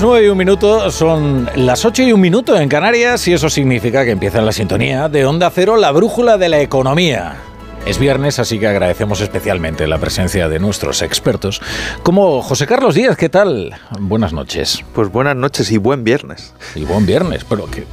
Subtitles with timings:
[0.00, 3.50] las 9 y un minuto, son las 8 y un minuto en Canarias y eso
[3.50, 7.49] significa que empieza la sintonía de Onda Cero, la brújula de la economía.
[7.86, 11.60] Es viernes, así que agradecemos especialmente la presencia de nuestros expertos,
[12.02, 13.16] como José Carlos Díaz.
[13.16, 13.74] ¿Qué tal?
[13.98, 14.84] Buenas noches.
[14.94, 16.54] Pues buenas noches y buen viernes.
[16.74, 17.44] Y buen viernes.
[17.44, 17.86] Pero ¿qué,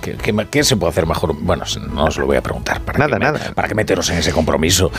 [0.52, 1.34] qué, se puede hacer mejor?
[1.40, 1.64] Bueno,
[1.94, 2.82] no os lo voy a preguntar.
[2.82, 3.54] ¿Para nada, nada.
[3.56, 4.92] ¿Para qué meteros en ese compromiso?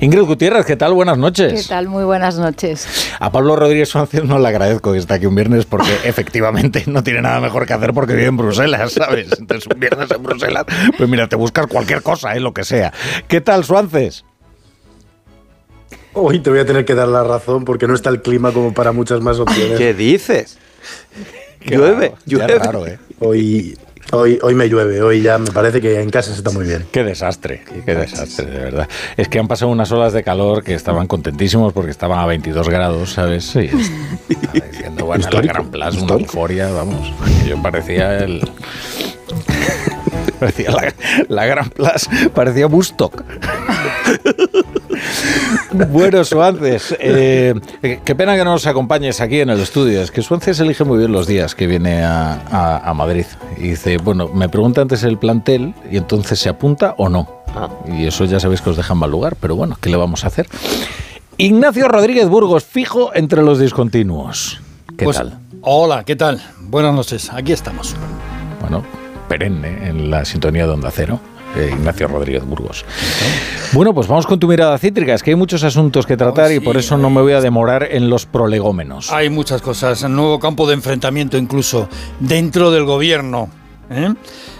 [0.00, 0.94] Ingrid Gutiérrez, ¿qué tal?
[0.94, 1.62] Buenas noches.
[1.62, 1.88] ¿Qué tal?
[1.88, 2.88] Muy buenas noches.
[3.20, 7.04] A Pablo Rodríguez Suárez no le agradezco que esté aquí un viernes porque efectivamente no
[7.04, 9.28] tiene nada mejor que hacer porque vive en Bruselas, ¿sabes?
[9.38, 10.64] Entonces un viernes en Bruselas,
[10.96, 12.40] pues mira, te buscas cualquier cosa, ¿eh?
[12.40, 12.92] lo que sea.
[13.28, 14.24] ¿Qué tal, Suárez?
[16.12, 18.74] Hoy te voy a tener que dar la razón porque no está el clima como
[18.74, 19.78] para muchas más opciones.
[19.78, 20.58] ¿Qué dices?
[21.60, 22.58] llueve, llueve.
[22.58, 22.98] Raro, ¿eh?
[23.20, 23.76] Hoy,
[24.12, 26.84] Hoy, hoy me llueve, hoy ya me parece que en casa se está muy bien.
[26.90, 28.88] Qué desastre, qué desastre, de verdad.
[29.16, 32.68] Es que han pasado unas olas de calor que estaban contentísimos porque estaban a 22
[32.68, 33.44] grados, ¿sabes?
[33.44, 33.70] Sí,
[34.52, 37.12] diciendo, bueno, la gran plaza, una euforia, vamos.
[37.46, 38.40] Yo parecía el...
[40.40, 40.92] parecía la,
[41.28, 43.22] la gran plaza, parecía Bustock.
[45.90, 47.54] bueno, Suances, eh,
[48.04, 50.00] qué pena que no nos acompañes aquí en el estudio.
[50.02, 53.26] Es que Suances elige muy bien los días que viene a, Madrid.
[53.56, 57.28] Y dice, bueno, me pregunta antes el plantel y entonces se apunta o no.
[57.54, 57.68] Ah.
[57.86, 60.24] Y eso ya sabéis que os deja en mal lugar, pero bueno, ¿qué le vamos
[60.24, 60.48] a hacer?
[61.36, 64.60] Ignacio Rodríguez Burgos, fijo entre los discontinuos.
[64.96, 65.38] ¿Qué pues, tal?
[65.62, 66.42] Hola, ¿qué tal?
[66.60, 67.94] Buenas noches, aquí estamos.
[68.60, 68.84] Bueno,
[69.28, 71.20] perenne en la sintonía de Onda Cero.
[71.56, 72.84] Eh, Ignacio Rodríguez Burgos.
[73.72, 75.14] Bueno, pues vamos con tu mirada cítrica.
[75.14, 77.88] Es que hay muchos asuntos que tratar y por eso no me voy a demorar
[77.90, 79.10] en los prolegómenos.
[79.12, 80.02] Hay muchas cosas.
[80.02, 81.88] Un nuevo campo de enfrentamiento incluso
[82.20, 83.48] dentro del gobierno.
[83.90, 84.14] ¿eh?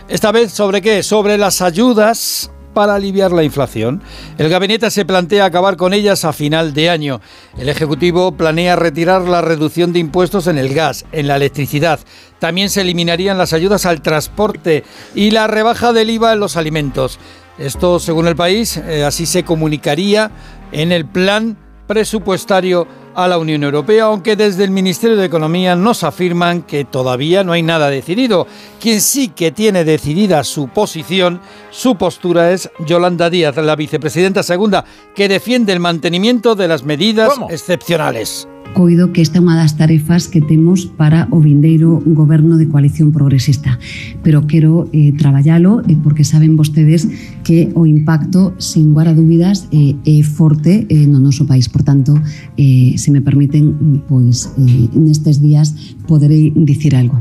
[0.08, 1.02] Esta vez sobre qué?
[1.02, 4.02] Sobre las ayudas para aliviar la inflación.
[4.38, 7.20] El gabinete se plantea acabar con ellas a final de año.
[7.58, 12.00] El Ejecutivo planea retirar la reducción de impuestos en el gas, en la electricidad.
[12.40, 14.82] También se eliminarían las ayudas al transporte
[15.14, 17.20] y la rebaja del IVA en los alimentos.
[17.58, 20.30] Esto, según el país, eh, así se comunicaría
[20.72, 21.56] en el plan
[21.86, 27.44] presupuestario a la Unión Europea, aunque desde el Ministerio de Economía nos afirman que todavía
[27.44, 28.46] no hay nada decidido.
[28.80, 31.40] Quien sí que tiene decidida su posición,
[31.70, 34.84] su postura es Yolanda Díaz, la vicepresidenta segunda,
[35.14, 38.48] que defiende el mantenimiento de las medidas excepcionales.
[38.72, 43.12] coido que esta é unha das tarefas que temos para o vindeiro goberno de coalición
[43.12, 43.78] progresista.
[44.22, 47.08] Pero quero eh, traballalo eh, porque saben vostedes
[47.42, 51.68] que o impacto, sin lugar a dúbidas, eh, é forte eh, no noso país.
[51.68, 52.16] Por tanto,
[52.56, 57.20] eh, se me permiten, pois, eh, nestes días poderei dicir algo.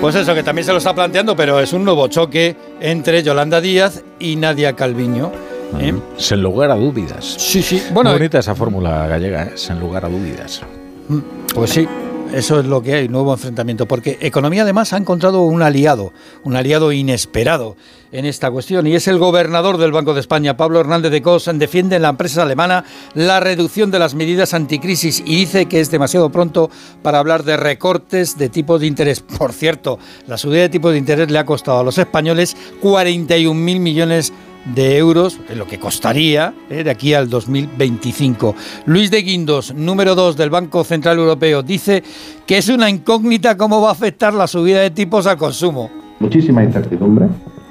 [0.00, 3.60] Pues eso, que también se lo está planteando, pero es un nuevo choque entre Yolanda
[3.60, 5.49] Díaz y Nadia Calviño.
[5.78, 5.94] ¿Eh?
[6.16, 7.36] Sin lugar a dudas.
[7.38, 7.82] Sí, sí.
[7.92, 9.52] Bueno, bonita esa fórmula gallega, ¿eh?
[9.54, 10.62] sin lugar a dudas.
[11.08, 11.18] Mm,
[11.54, 11.88] pues sí.
[12.32, 16.12] Eso es lo que hay, nuevo enfrentamiento, porque Economía además ha encontrado un aliado,
[16.44, 17.76] un aliado inesperado
[18.12, 21.50] en esta cuestión, y es el gobernador del Banco de España, Pablo Hernández de Cos,
[21.54, 25.90] defiende en la empresa alemana la reducción de las medidas anticrisis y dice que es
[25.90, 26.70] demasiado pronto
[27.02, 29.20] para hablar de recortes de tipos de interés.
[29.38, 29.98] Por cierto,
[30.28, 34.49] la subida de tipos de interés le ha costado a los españoles 41.000 millones de
[34.64, 38.54] de euros, lo que costaría eh, de aquí al 2025.
[38.86, 42.02] Luis de Guindos, número 2 del Banco Central Europeo, dice
[42.46, 45.90] que es una incógnita cómo va a afectar la subida de tipos al consumo.
[46.20, 47.26] Muchísima incertidumbre.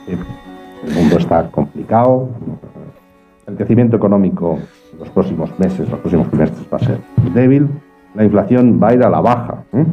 [0.07, 2.29] El mundo está complicado.
[3.47, 4.59] El crecimiento económico
[4.93, 6.99] en los próximos meses, los próximos trimestres va a ser
[7.33, 7.67] débil.
[8.15, 9.63] La inflación va a ir a la baja.
[9.73, 9.85] ¿eh?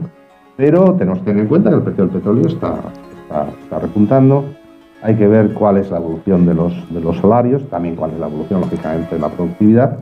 [0.56, 2.76] Pero tenemos que tener en cuenta que el precio del petróleo está,
[3.62, 4.44] está repuntando
[5.03, 8.19] hay que ver cuál es la evolución de los, de los salarios, también cuál es
[8.19, 9.99] la evolución, lógicamente, de la productividad.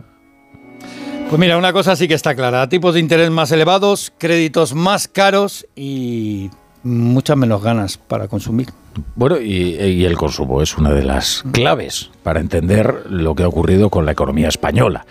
[1.28, 5.08] Pues mira, una cosa sí que está clara, tipos de interés más elevados, créditos más
[5.08, 6.50] caros y
[6.82, 8.68] muchas menos ganas para consumir.
[9.16, 13.48] Bueno, y, y, el consumo es una de las claves para entender lo que ha
[13.48, 15.06] ocurrido con la economía española.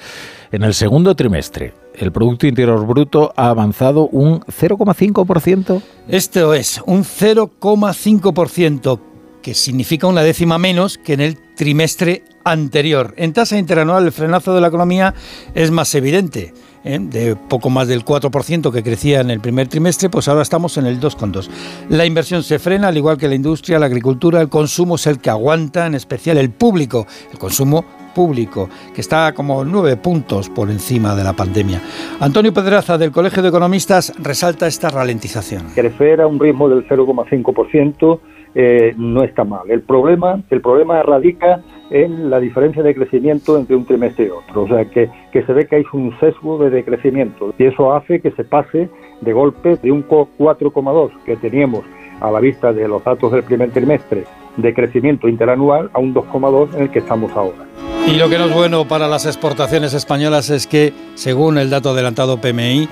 [0.52, 5.82] En el segundo trimestre, el Producto Interior Bruto ha avanzado un 0,5%.
[6.08, 9.00] Esto es, un 0,5%
[9.44, 13.14] que significa una décima menos que en el trimestre anterior.
[13.18, 15.14] En tasa interanual el frenazo de la economía
[15.54, 16.54] es más evidente.
[16.84, 17.00] ¿eh?
[17.00, 20.86] de poco más del 4% que crecía en el primer trimestre, pues ahora estamos en
[20.86, 21.48] el 2,2%.
[21.90, 25.20] La inversión se frena, al igual que la industria, la agricultura, el consumo es el
[25.20, 30.70] que aguanta, en especial el público, el consumo público, que está como nueve puntos por
[30.70, 31.82] encima de la pandemia.
[32.20, 35.68] Antonio Pedraza, del Colegio de Economistas, resalta esta ralentización.
[35.74, 38.20] Crecer a un ritmo del 0,5%
[38.56, 39.70] eh, no está mal.
[39.70, 44.64] El problema, el problema radica en la diferencia de crecimiento entre un trimestre y otro.
[44.64, 48.20] O sea, que, que se ve que hay un sesgo de decrecimiento y eso hace
[48.20, 48.90] que se pase
[49.22, 51.84] de golpe de un 4,2 que teníamos
[52.20, 54.24] a la vista de los datos del primer trimestre
[54.58, 57.66] de crecimiento interanual a un 2,2 en el que estamos ahora.
[58.08, 61.92] Y lo que no es bueno para las exportaciones españolas es que, según el dato
[61.92, 62.90] adelantado PMI,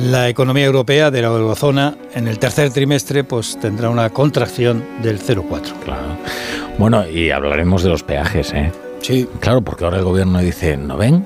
[0.00, 5.20] la economía europea de la eurozona en el tercer trimestre pues tendrá una contracción del
[5.20, 5.72] 0,4.
[5.84, 6.16] Claro.
[6.78, 8.72] Bueno, y hablaremos de los peajes, ¿eh?
[9.00, 9.28] Sí.
[9.40, 11.24] Claro, porque ahora el gobierno dice, ¿no ven?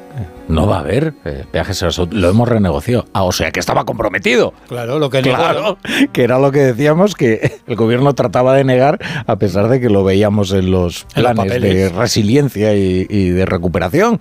[0.49, 3.07] No va a haber eh, peajes Lo hemos renegociado.
[3.13, 4.53] Ah, o sea que estaba comprometido.
[4.69, 5.79] Claro, lo que Claro,
[6.13, 9.89] que era lo que decíamos que el gobierno trataba de negar a pesar de que
[9.89, 14.19] lo veíamos en los planes de resiliencia y, de recuperación.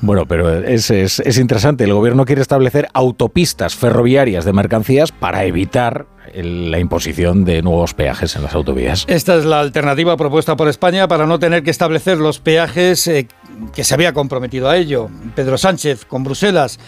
[0.00, 1.84] Bueno, pero es, es, es interesante.
[1.84, 8.36] El gobierno quiere establecer autopistas ferroviarias de mercancías para evitar la imposición de nuevos peajes
[8.36, 9.04] en las autovías.
[9.08, 13.28] Esta es la alternativa propuesta por España para no tener que establecer los peajes eh,
[13.74, 15.08] que se había comprometido a ello.
[15.34, 16.78] Pedro Sánchez con Bruselas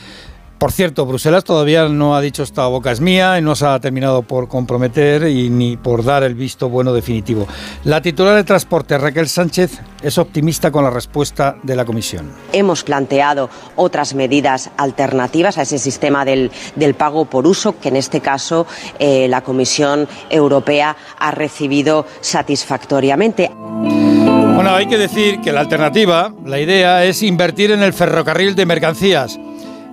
[0.58, 3.79] por cierto, Bruselas todavía no ha dicho esta boca es mía y no se ha
[3.79, 7.47] terminado por comprometer y ni por dar el visto bueno definitivo.
[7.85, 12.32] La titular de Transporte, Raquel Sánchez, es optimista con la respuesta de la Comisión.
[12.53, 16.50] Hemos planteado otras medidas alternativas a ese sistema del,
[16.97, 18.67] pago por uso que en este caso
[18.99, 23.50] eh, la Comisión Europea ha recibido satisfactoriamente.
[23.55, 28.64] Bueno, hay que decir que la alternativa, la idea es invertir en el ferrocarril de
[28.64, 29.38] mercancías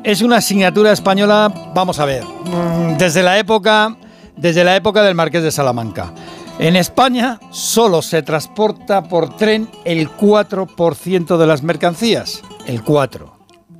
[0.03, 3.95] es una asignatura española, vamos a ver, mm, desde la época,
[4.35, 6.11] desde la época del Marqués de Salamanca.
[6.59, 13.33] En España solo se transporta por tren el 4% de las mercancías, el 4.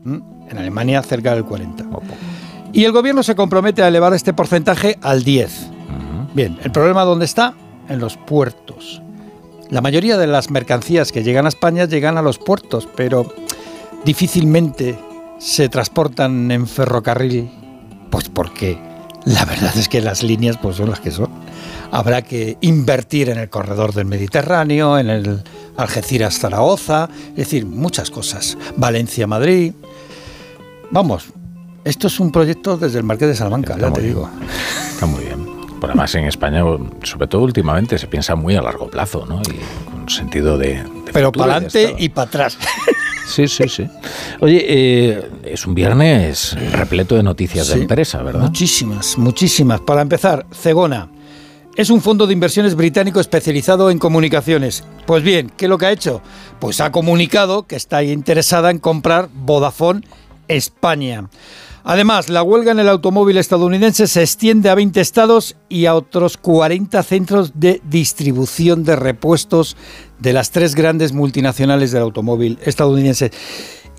[0.06, 1.86] En Alemania cerca del 40.
[2.74, 5.70] Y el gobierno se compromete a elevar este porcentaje al 10.
[6.34, 7.54] Bien, ¿el problema dónde está?
[7.90, 9.02] En los puertos.
[9.70, 13.32] La mayoría de las mercancías que llegan a España llegan a los puertos, pero
[14.04, 14.98] difícilmente
[15.44, 17.52] se transportan en ferrocarril?
[18.10, 18.78] Pues porque
[19.26, 21.30] la verdad es que las líneas pues son las que son.
[21.92, 25.44] Habrá que invertir en el corredor del Mediterráneo, en el
[25.76, 28.58] Algeciras-Zaragoza, es decir, muchas cosas.
[28.78, 29.74] Valencia-Madrid.
[30.92, 31.26] Vamos,
[31.84, 34.30] esto es un proyecto desde el Marqués de Salamanca, ya te digo.
[34.94, 35.46] Está muy bien.
[35.80, 36.64] Por además en España,
[37.04, 39.42] sobre todo últimamente, se piensa muy a largo plazo, ¿no?
[39.42, 40.82] Y con sentido de...
[41.12, 42.58] Pero para adelante y para atrás.
[43.26, 43.88] Sí, sí, sí.
[44.40, 48.42] Oye, eh, es un viernes repleto de noticias de empresa, ¿verdad?
[48.42, 49.82] Muchísimas, muchísimas.
[49.82, 51.10] Para empezar, Cegona.
[51.76, 54.84] Es un fondo de inversiones británico especializado en comunicaciones.
[55.08, 56.22] Pues bien, ¿qué es lo que ha hecho?
[56.60, 60.02] Pues ha comunicado que está interesada en comprar Vodafone
[60.48, 61.30] España.
[61.86, 66.38] Además, la huelga en el automóvil estadounidense se extiende a 20 estados y a otros
[66.38, 69.76] 40 centros de distribución de repuestos
[70.20, 73.32] de las tres grandes multinacionales del automóvil estadounidense.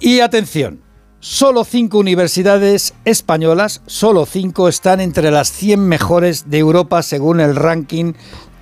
[0.00, 0.80] Y atención,
[1.20, 7.54] solo cinco universidades españolas, solo cinco están entre las 100 mejores de Europa según el
[7.54, 8.14] ranking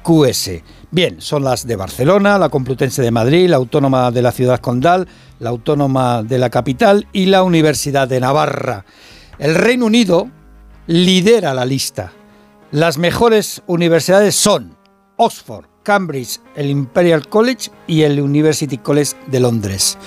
[0.02, 0.50] QS.
[0.90, 5.08] Bien, son las de Barcelona, la Complutense de Madrid, la Autónoma de la Ciudad Condal,
[5.38, 8.84] la Autónoma de la Capital y la Universidad de Navarra.
[9.38, 10.30] El Reino Unido
[10.86, 12.12] lidera la lista.
[12.70, 14.76] Las mejores universidades son
[15.16, 19.98] Oxford, Cambridge, el Imperial College y el University College de Londres.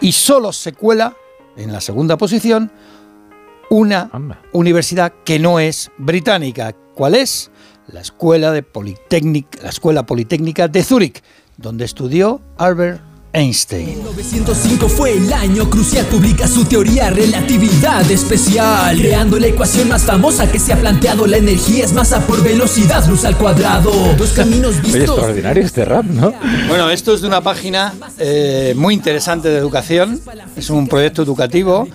[0.00, 1.16] Y solo se cuela
[1.56, 2.70] en la segunda posición
[3.70, 4.10] una
[4.52, 6.74] universidad que no es británica.
[6.94, 7.50] ¿Cuál es?
[7.88, 8.64] La Escuela, de
[9.62, 11.22] la Escuela Politécnica de Zúrich,
[11.56, 13.88] donde estudió Albert Einstein.
[13.88, 20.50] 1905 fue el año crucial, publica su teoría relatividad especial, creando la ecuación más famosa
[20.50, 23.90] que se ha planteado, la energía es masa por velocidad, luz al cuadrado.
[24.16, 25.02] Dos caminos vistos.
[25.02, 26.32] extraordinario este rap, ¿no?
[26.68, 30.20] Bueno, esto es de una página eh, muy interesante de educación,
[30.56, 31.88] es un proyecto educativo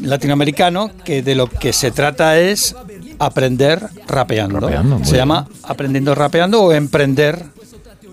[0.00, 2.76] latinoamericano que de lo que se trata es
[3.18, 4.70] aprender rapeando.
[5.02, 7.42] se llama aprendiendo rapeando o emprender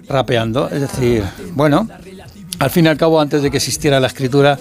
[0.07, 1.87] rapeando, es decir, bueno,
[2.59, 4.57] al fin y al cabo, antes de que existiera la escritura,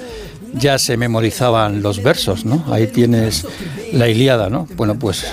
[0.55, 2.65] ya se memorizaban los versos, ¿no?
[2.73, 3.47] Ahí tienes
[3.93, 4.67] la Ilíada, ¿no?
[4.77, 5.27] Bueno, pues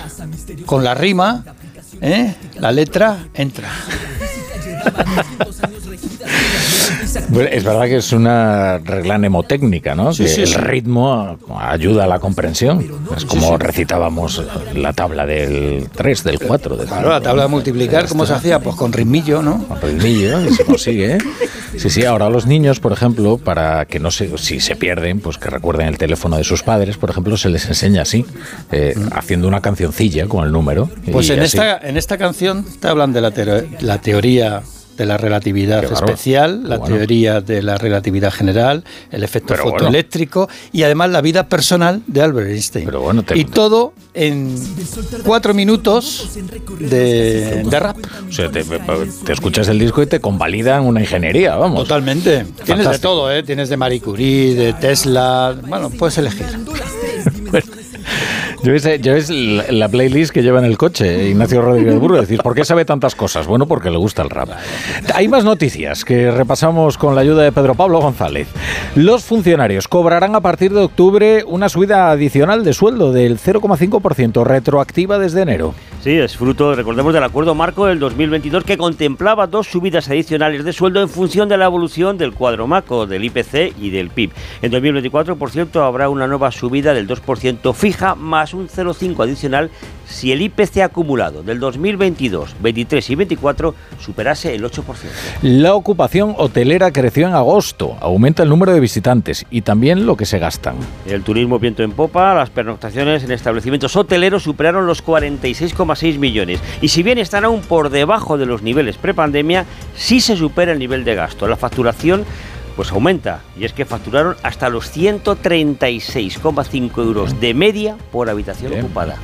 [0.66, 1.44] con la rima,
[2.02, 2.36] ¿eh?
[2.60, 3.70] la letra entra.
[7.16, 10.12] es verdad que es una regla mnemotécnica, ¿no?
[10.14, 12.86] que el ritmo ayuda a la comprensión.
[13.16, 16.78] Es como recitábamos la tabla del 3, del 4.
[16.78, 18.60] claro, la tabla de multiplicar, ¿cómo se hacía?
[18.60, 19.64] Pues con ritmillo, ¿no?
[19.68, 21.14] Con ritmillo, y se consigue.
[21.14, 21.18] ¿eh?
[21.78, 25.38] Sí, sí, ahora los niños, por ejemplo, para que no se, si se pierden, pues
[25.38, 28.26] que recuerden el teléfono de sus padres, por ejemplo, se les enseña así,
[28.72, 29.08] eh, mm.
[29.14, 30.90] haciendo una cancioncilla con el número.
[31.12, 33.32] Pues en esta, en esta canción te hablan de la,
[33.80, 34.64] la teoría
[34.98, 41.10] de la relatividad especial, la teoría de la relatividad general, el efecto fotoeléctrico y además
[41.10, 42.90] la vida personal de Albert Einstein.
[43.36, 44.56] y todo en
[45.24, 46.30] cuatro minutos
[46.80, 47.98] de, rap.
[48.28, 48.64] O sea, te,
[49.32, 51.84] escuchas el disco y te convalidan una ingeniería, vamos.
[51.84, 52.46] Totalmente.
[52.66, 53.44] Tienes de todo, ¿eh?
[53.44, 55.56] Tienes de Marie Curie, de Tesla.
[55.68, 56.46] Bueno, puedes elegir.
[58.64, 59.30] Yo es,
[59.70, 62.22] la playlist que lleva en el coche Ignacio Rodríguez Burgo.
[62.22, 63.48] Decís, ¿por qué sabe tantas cosas?
[63.48, 64.50] Bueno, porque le gusta el rap.
[65.16, 68.48] Hay más noticias que repasamos con la ayuda de Pedro Pablo González.
[68.96, 75.18] Los funcionarios cobrarán a partir de octubre una subida adicional de sueldo del 0,5% retroactiva
[75.18, 75.74] desde enero.
[76.04, 80.74] Sí, es fruto, recordemos, del acuerdo marco del 2022 que contemplaba dos subidas adicionales de
[80.74, 84.32] sueldo en función de la evolución del cuadro macro, del IPC y del PIB.
[84.64, 89.70] En 2024, por cierto, habrá una nueva subida del 2% fija más un 0,5 adicional
[90.08, 94.84] si el IPC acumulado del 2022, 23 y 24 superase el 8%.
[95.44, 100.26] La ocupación hotelera creció en agosto, aumenta el número de visitantes y también lo que
[100.26, 100.76] se gastan.
[101.06, 105.02] El turismo viento en popa, las pernoctaciones en establecimientos hoteleros superaron los
[105.92, 110.36] 46,6 millones y si bien están aún por debajo de los niveles prepandemia, sí se
[110.36, 111.48] supera el nivel de gasto.
[111.48, 112.26] La facturación
[112.76, 113.42] pues aumenta.
[113.58, 119.18] Y es que facturaron hasta los 136,5 euros de media por habitación ocupada.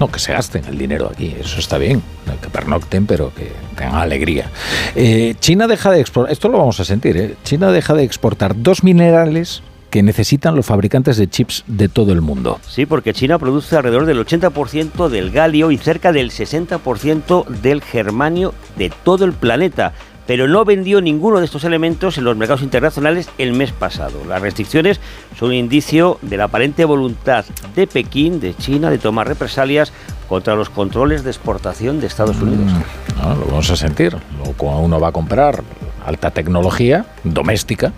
[0.00, 2.02] No, que se gasten el dinero aquí, eso está bien.
[2.40, 4.50] Que pernocten, pero que tengan alegría.
[4.94, 7.36] Eh, China deja de exportar, esto lo vamos a sentir, ¿eh?
[7.44, 9.62] China deja de exportar dos minerales
[9.92, 12.58] que necesitan los fabricantes de chips de todo el mundo.
[12.66, 18.54] Sí, porque China produce alrededor del 80% del galio y cerca del 60% del germanio
[18.78, 19.92] de todo el planeta
[20.26, 24.24] pero no vendió ninguno de estos elementos en los mercados internacionales el mes pasado.
[24.26, 25.00] Las restricciones
[25.36, 27.44] son un indicio de la aparente voluntad
[27.74, 29.92] de Pekín, de China, de tomar represalias
[30.28, 32.72] contra los controles de exportación de Estados mm, Unidos.
[33.18, 34.16] lo vamos a sentir.
[34.56, 35.62] Cuando uno va a comprar
[36.06, 37.92] alta tecnología doméstica,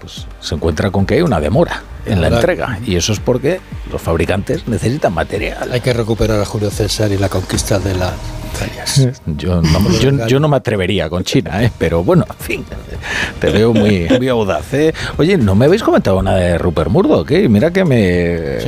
[0.00, 2.78] pues se encuentra con que hay una demora en la entrega.
[2.84, 5.70] Y eso es porque los fabricantes necesitan material.
[5.72, 8.12] Hay que recuperar a Julio César y la conquista de la
[9.26, 9.60] yo,
[10.26, 11.70] yo, no me atrevería con China, ¿eh?
[11.78, 12.64] pero bueno, en fin,
[13.40, 14.72] te veo muy, muy audaz.
[14.74, 14.92] ¿eh?
[15.16, 17.48] Oye, no me habéis comentado nada de Rupert Murdoch, ¿eh?
[17.48, 18.58] mira que me...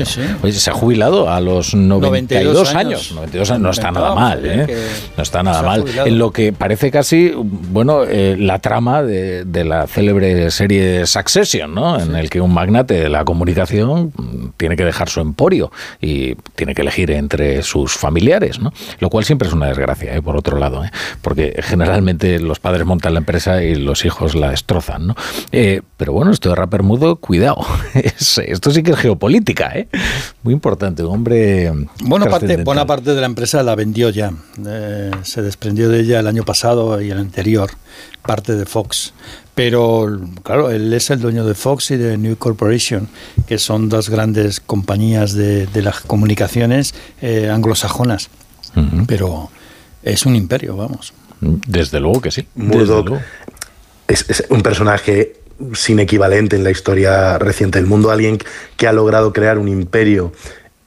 [0.42, 3.12] Oye, se ha jubilado a los 92, años.
[3.12, 3.62] 92 años.
[3.62, 4.76] No está nada mal, ¿eh?
[5.16, 5.84] No está nada mal.
[6.04, 11.74] En lo que parece casi, bueno, eh, la trama de, de, la célebre serie Succession,
[11.74, 11.98] ¿no?
[11.98, 14.12] En el que un magnate de la comunicación
[14.56, 15.70] tiene que dejar su emporio
[16.00, 18.72] y tiene que elegir entre sus familiares, ¿no?
[18.98, 20.22] Lo cual siempre es una desgracia, ¿eh?
[20.22, 20.90] por otro lado, ¿eh?
[21.22, 25.08] porque generalmente los padres montan la empresa y los hijos la destrozan.
[25.08, 25.16] ¿no?
[25.52, 27.64] Eh, pero bueno, esto de rapper mudo, cuidado.
[27.94, 29.88] esto sí que es geopolítica, ¿eh?
[30.42, 31.02] muy importante.
[31.02, 31.72] Un hombre.
[32.02, 34.32] Buena parte, buena parte de la empresa la vendió ya.
[35.22, 37.70] se desprendió de ella el año pasado y el anterior,
[38.22, 39.12] parte de Fox
[39.60, 40.08] pero
[40.42, 43.08] claro, él es el dueño de Fox y de New Corporation,
[43.46, 48.30] que son dos grandes compañías de, las comunicaciones anglosajonas.
[49.06, 49.50] Pero
[50.02, 51.12] es un imperio, vamos.
[51.40, 52.46] Desde luego que sí.
[52.54, 53.20] Murdoch
[54.08, 55.34] es, un personaje
[55.74, 58.38] sin equivalente en la historia reciente del mundo, alguien
[58.76, 60.32] que ha logrado crear un imperio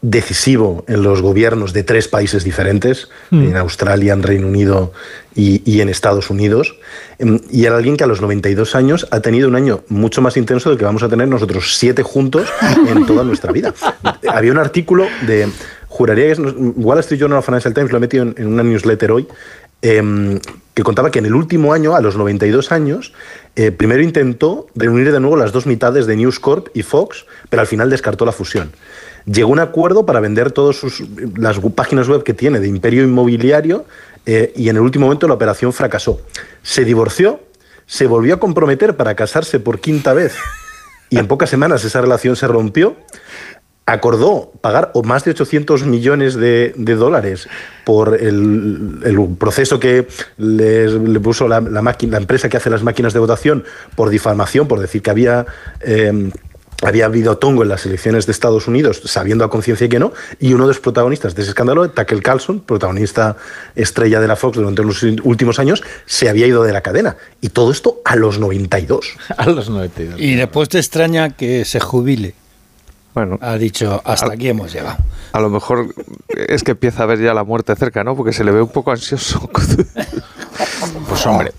[0.02, 3.44] decisivo en los gobiernos de tres países diferentes, mm.
[3.44, 4.92] en Australia, en Reino Unido
[5.34, 6.76] y, en Estados Unidos,
[7.20, 10.36] em, y era alguien que a los 92 años ha tenido un año mucho más
[10.36, 12.50] intenso del que vamos a tener nosotros siete juntos
[12.88, 13.74] en toda nuestra vida.
[14.28, 15.48] Había un artículo de
[15.94, 19.28] juraría que es Wall Street Journal Financial Times, lo he metido en, una newsletter hoy,
[19.84, 20.40] em,
[20.74, 23.14] que contaba que en el último año, a los 92 años,
[23.56, 27.62] eh, primero intentó reunir de nuevo las dos mitades de News Corp y Fox, pero
[27.62, 28.72] al final descartó la fusión.
[29.26, 30.82] Llegó a un acuerdo para vender todas
[31.38, 33.86] las páginas web que tiene de imperio inmobiliario
[34.26, 36.22] eh, y en el último momento la operación fracasó.
[36.64, 37.40] Se divorció,
[37.86, 40.34] se volvió a comprometer para casarse por quinta vez
[41.14, 42.96] y en pocas semanas esa relación se rompió
[43.86, 47.48] acordó pagar más de 800 millones de, dólares
[47.86, 49.00] por el,
[49.38, 53.64] proceso que le puso la, máquina, la empresa que hace las máquinas de votación
[53.96, 55.46] por difamación, por decir que había...
[55.82, 56.32] Em,
[56.82, 60.54] había habido tongo en las elecciones de Estados Unidos, sabiendo a conciencia que no, y
[60.54, 63.38] uno de los protagonistas de ese escándalo, Tucker Carlson, protagonista
[63.76, 67.16] estrella de la Fox durante los últimos años, se había ido de la cadena.
[67.40, 69.16] Y todo esto a los 92.
[69.38, 70.20] A los 92.
[70.20, 72.36] Y después te extraña que se jubile.
[73.14, 74.98] Bueno, ha dicho, hasta aquí hemos llegado.
[75.34, 75.94] A lo mejor
[76.28, 78.16] es que empieza a ver ya la muerte cerca, ¿no?
[78.16, 79.50] Porque se le ve un poco ansioso.
[81.08, 81.52] pues hombre,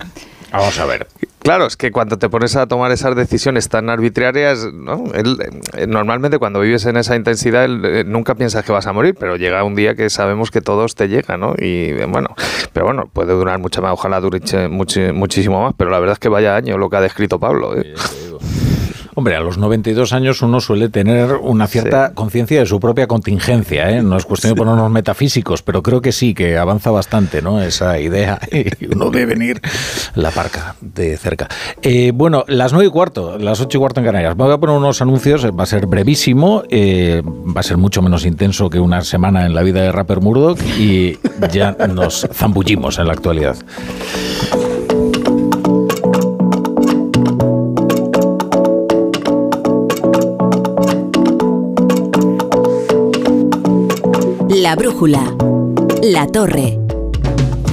[0.51, 1.07] vamos a ver.
[1.45, 5.05] Claro, es que cuando te pones a tomar esas decisiones tan arbitrarias, ¿no?
[5.13, 9.37] Eh, normalmente cuando vives en esa intensidad eh, nunca piensas que vas a morir, pero
[9.37, 11.55] llega un día que sabemos que todos te llega, ¿no?
[11.59, 12.31] Y bueno,
[12.73, 16.31] pero bueno, puede durar mucho más, ojalá dure muchísimo más, pero la verdad es que
[16.31, 17.77] vaya año lo que ha descrito Pablo.
[17.77, 17.95] ¿eh?
[19.17, 23.91] Hombre, a los 92 años uno suele tener una cierta conciencia de su propia contingencia,
[23.91, 24.03] ¿eh?
[24.03, 27.63] No es cuestión de ponernos metafísicos, pero creo que sí, que avanza bastante, ¿no?
[27.63, 29.61] Esa idea y uno debe venir
[30.15, 31.49] la parca de cerca.
[31.83, 34.37] Eh, bueno, las 9 y cuarto, las 8 y cuarto en Canarias.
[34.37, 38.27] Voy a poner unos anuncios, va a ser brevísimo, eh, va a ser mucho menos
[38.27, 41.19] intenso que una semana en la vida de Rapper Murdoch y
[41.53, 43.57] ya nos zambullimos en la actualidad.
[54.65, 55.37] La brújula.
[56.03, 56.79] La torre.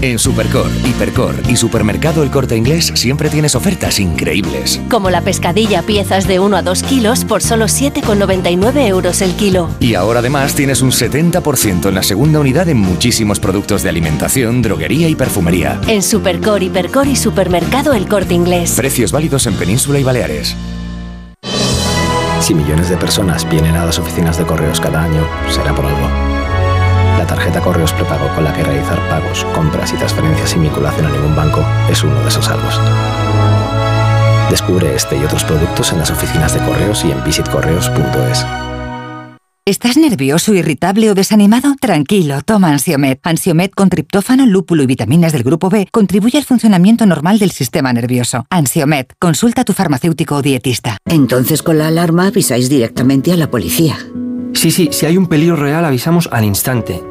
[0.02, 4.78] En Supercor, Hipercor y Supermercado El Corte Inglés siempre tienes ofertas increíbles.
[4.90, 9.70] Como la pescadilla piezas de 1 a 2 kilos por solo 7,99 euros el kilo.
[9.80, 14.62] Y ahora además tienes un 70% en la segunda unidad en muchísimos productos de alimentación,
[14.62, 15.80] droguería y perfumería.
[15.88, 18.74] En Supercor, Hipercor y Supermercado El Corte Inglés.
[18.76, 20.58] Precios válidos en Península y Baleares.
[22.42, 26.31] Si millones de personas vienen a las oficinas de correos cada año, será por algo.
[27.22, 31.10] La tarjeta Correos Prepago con la que realizar pagos, compras y transferencias sin vinculación a
[31.12, 32.82] ningún banco es uno de esos salvos.
[34.50, 38.44] Descubre este y otros productos en las oficinas de correos y en visitcorreos.es.
[39.68, 41.75] ¿Estás nervioso, irritable o desanimado?
[41.80, 43.20] Tranquilo, toma Ansiomet.
[43.22, 47.94] Ansiomet con triptófano, lúpulo y vitaminas del grupo B contribuye al funcionamiento normal del sistema
[47.94, 48.48] nervioso.
[48.50, 50.98] Ansiomet, consulta a tu farmacéutico o dietista.
[51.06, 54.00] Entonces con la alarma avisáis directamente a la policía.
[54.53, 57.11] Sí, sí, si hay un peligro real avisamos al instante.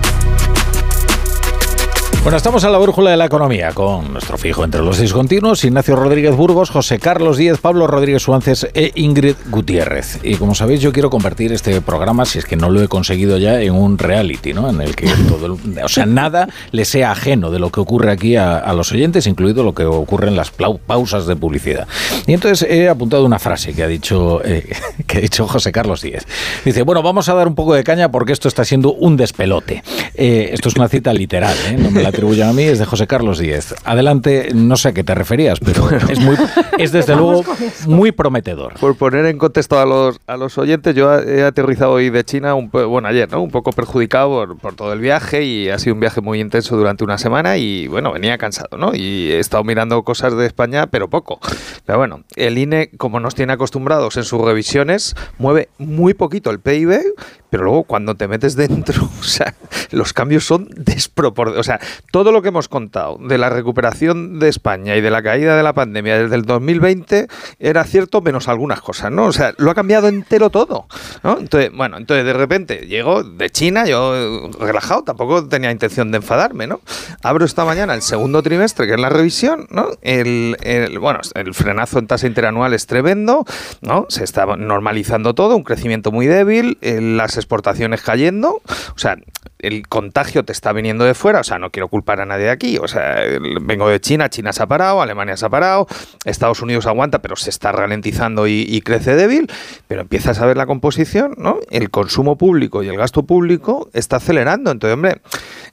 [2.23, 5.63] Bueno, estamos a la brújula de la economía con nuestro fijo entre los seis continuos,
[5.63, 10.19] Ignacio Rodríguez Burgos, José Carlos Díez, Pablo Rodríguez Suárez e Ingrid Gutiérrez.
[10.21, 13.39] Y como sabéis, yo quiero convertir este programa, si es que no lo he conseguido
[13.39, 14.69] ya, en un reality, ¿no?
[14.69, 18.35] En el que todo, o sea, nada le sea ajeno de lo que ocurre aquí
[18.35, 21.87] a, los oyentes, incluido lo que ocurre en las pausas de publicidad.
[22.27, 24.69] Y entonces he apuntado una frase que ha dicho, eh,
[25.07, 26.27] que ha dicho José Carlos Díez.
[26.63, 29.83] Dice, bueno, vamos a dar un poco de caña porque esto está siendo un despelote.
[30.13, 31.77] Eh, esto es una cita literal, ¿eh?
[31.79, 33.73] No me la atribuyan a mí, es de José Carlos Díez.
[33.83, 36.35] Adelante, no sé a qué te referías, pero es, muy,
[36.77, 37.43] es desde luego
[37.87, 38.73] muy prometedor.
[38.79, 42.53] Por poner en contexto a los, a los oyentes, yo he aterrizado hoy de China,
[42.55, 43.41] un, bueno, ayer, ¿no?
[43.41, 46.75] Un poco perjudicado por, por, todo el viaje y ha sido un viaje muy intenso
[46.75, 48.93] durante una semana y, bueno, venía cansado, ¿no?
[48.93, 51.39] Y he estado mirando cosas de España, pero poco.
[51.85, 56.59] Pero bueno, el INE, como nos tiene acostumbrados en sus revisiones, mueve muy poquito el
[56.59, 57.01] PIB
[57.51, 59.53] pero luego cuando te metes dentro, o sea,
[59.91, 61.59] los cambios son desproporcionados.
[61.59, 61.79] O sea,
[62.11, 65.61] todo lo que hemos contado de la recuperación de España y de la caída de
[65.61, 67.27] la pandemia desde el 2020
[67.59, 69.25] era cierto menos algunas cosas, ¿no?
[69.25, 70.87] O sea, lo ha cambiado entero todo,
[71.23, 71.37] ¿no?
[71.37, 76.67] Entonces, bueno, entonces de repente llego de China, yo relajado, tampoco tenía intención de enfadarme,
[76.67, 76.79] ¿no?
[77.21, 79.89] Abro esta mañana el segundo trimestre, que es la revisión, ¿no?
[80.01, 80.55] El,
[81.01, 83.45] bueno, el frenazo en tasa interanual es tremendo,
[83.81, 84.05] ¿no?
[84.07, 88.61] Se está normalizando todo, un crecimiento muy débil, las exportaciones cayendo,
[88.95, 89.17] o sea,
[89.61, 92.49] el contagio te está viniendo de fuera, o sea, no quiero culpar a nadie de
[92.49, 93.17] aquí, o sea,
[93.61, 95.87] vengo de China, China se ha parado, Alemania se ha parado,
[96.25, 99.51] Estados Unidos aguanta, pero se está ralentizando y, crece débil,
[99.87, 101.59] pero empiezas a ver la composición, ¿no?
[101.69, 105.21] El consumo público y el gasto público está acelerando, entonces, hombre,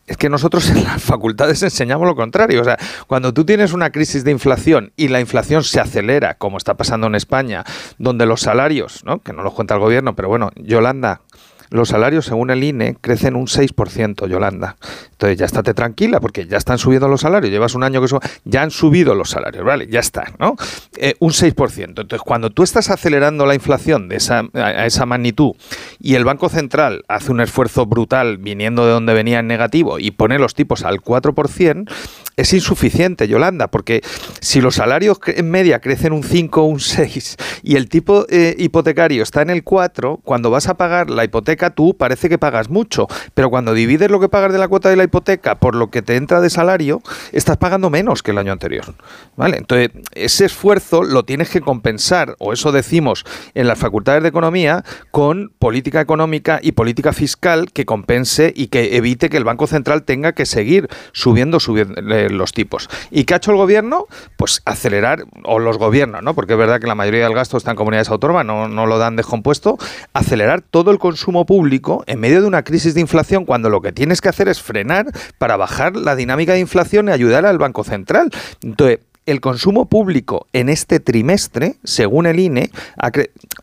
[0.07, 2.77] es que nosotros en las facultades enseñamos lo contrario, o sea,
[3.07, 7.07] cuando tú tienes una crisis de inflación y la inflación se acelera, como está pasando
[7.07, 7.65] en España,
[7.99, 9.21] donde los salarios, ¿no?
[9.21, 11.23] Que no los cuenta el gobierno, pero bueno, Yolanda,
[11.71, 14.77] los salarios, según el INE, crecen un 6%, Yolanda.
[15.13, 17.51] Entonces ya estate tranquila, porque ya están subiendo los salarios.
[17.51, 19.87] Llevas un año que eso, ya han subido los salarios, ¿vale?
[19.89, 20.57] Ya está, ¿no?
[20.97, 21.85] Eh, un 6%.
[21.89, 25.53] Entonces, cuando tú estás acelerando la inflación de esa, a esa magnitud
[26.01, 30.11] y el Banco Central hace un esfuerzo brutal viniendo de donde venía en negativo y
[30.13, 31.91] pone los tipos al 4%,
[32.37, 34.01] es insuficiente, Yolanda, porque
[34.41, 38.55] si los salarios en media crecen un 5 o un 6 y el tipo eh,
[38.59, 42.71] hipotecario está en el 4, cuando vas a pagar la hipoteca tú parece que pagas
[42.71, 45.91] mucho, pero cuando divides lo que pagas de la cuota de la hipoteca por lo
[45.91, 48.95] que te entra de salario, estás pagando menos que el año anterior.
[49.37, 49.59] ¿Vale?
[49.59, 54.85] Entonces, ese esfuerzo lo tienes que compensar, o eso decimos en las facultades de economía,
[55.11, 60.05] con política económica y política fiscal que compense y que evite que el Banco Central
[60.05, 62.89] tenga que seguir subiendo, subiendo eh, los tipos.
[63.11, 64.07] ¿Y qué ha hecho el gobierno?
[64.37, 66.35] Pues acelerar, o los gobiernos, ¿no?
[66.35, 68.99] Porque es verdad que la mayoría del gasto está en comunidades autónomas, no, no lo
[68.99, 69.79] dan descompuesto,
[70.13, 73.91] acelerar todo el consumo público en medio de una crisis de inflación cuando lo que
[73.91, 75.07] tienes que hacer es frenar
[75.39, 78.31] para bajar la dinámica de inflación y ayudar al Banco Central.
[78.63, 82.71] Entonces, el consumo público en este trimestre, según el INE,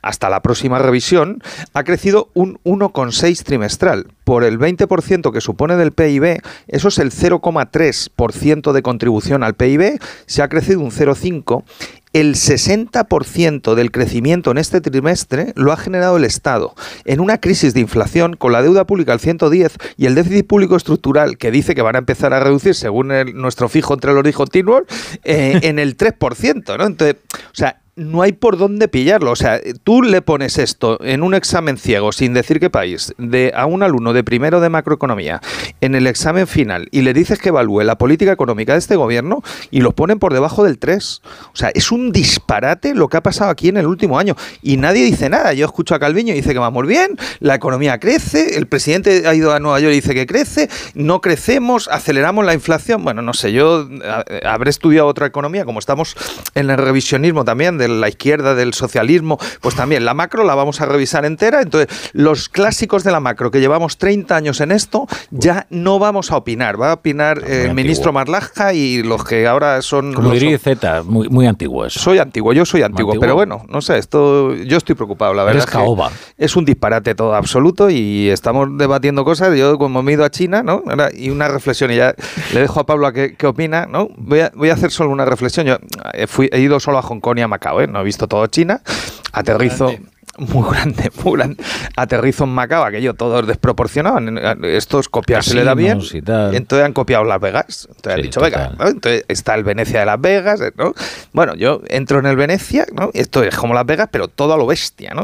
[0.02, 1.44] hasta la próxima revisión,
[1.74, 4.08] ha crecido un 1,6 trimestral.
[4.24, 10.00] Por el 20% que supone del PIB, eso es el 0,3% de contribución al PIB,
[10.26, 11.64] se ha crecido un 0,5
[12.16, 16.74] el 60% del crecimiento en este trimestre lo ha generado el Estado.
[17.04, 20.78] En una crisis de inflación, con la deuda pública al 110 y el déficit público
[20.78, 24.84] estructural, que dice que van a empezar a reducir según nuestro fijo entre los discontinuos,
[25.26, 26.78] eh, en el 3%.
[26.78, 26.86] ¿no?
[26.86, 29.32] Entonces, o sea, no hay por dónde pillarlo.
[29.32, 33.54] O sea, tú le pones esto en un examen ciego, sin decir qué país, de,
[33.56, 35.42] a un alumno de primero de macroeconomía,
[35.82, 39.44] en el examen final, y le dices que evalúe la política económica de este gobierno
[39.72, 41.22] y los ponen por debajo del 3.
[41.54, 44.36] O sea, es un disparate lo que ha pasado aquí en el último año.
[44.62, 45.54] Y nadie dice nada.
[45.54, 49.34] Yo escucho a Calviño y dice que vamos bien, la economía crece, el presidente ha
[49.34, 53.04] ido a Nueva York y dice que crece, no crecemos, aceleramos la inflación.
[53.04, 53.88] Bueno, no sé, yo
[54.44, 56.16] habré estudiado otra economía, como estamos
[56.56, 60.82] en el revisionismo también de la izquierda, del socialismo, pues también la macro la vamos
[60.82, 61.62] a revisar entera.
[61.62, 66.32] Entonces, los clásicos de la macro, que llevamos 30 años en esto, ya no vamos
[66.32, 66.80] a opinar.
[66.82, 70.14] Va a opinar el ministro Marlaja y los que ahora son...
[70.14, 72.00] Como diría Z, muy, muy antiguo eso.
[72.00, 75.66] Soy antiguo, yo soy antiguo, pero bueno, no sé, esto yo estoy preocupado, la verdad.
[76.38, 79.58] Es un disparate todo absoluto y estamos debatiendo cosas.
[79.58, 80.84] Yo, como me he ido a China, ¿no?
[81.14, 82.16] Y una reflexión, y ya
[82.54, 84.10] le dejo a Pablo a qué, opina, ¿no?
[84.18, 85.68] Voy a, voy a hacer solo una reflexión.
[85.68, 85.78] Yo
[86.14, 87.88] eh, fui, he ido solo a Hong Kong y a Macao ¿eh?
[87.88, 88.82] no he visto todo China,
[89.32, 89.92] aterrizo
[90.38, 91.64] muy grande, muy grande.
[91.96, 94.20] Aterrizo en Macao, aquello todo desproporcionado.
[94.64, 96.00] Estos copiar se le da bien.
[96.54, 97.88] Entonces han copiado Las Vegas.
[97.90, 100.60] Entonces han dicho, venga, entonces está el Venecia de Las Vegas.
[100.76, 100.94] ¿no?
[101.32, 103.12] Bueno, yo entro en el Venecia, ¿no?
[103.14, 105.14] esto es como Las Vegas, pero todo a lo bestia.
[105.14, 105.24] ¿no?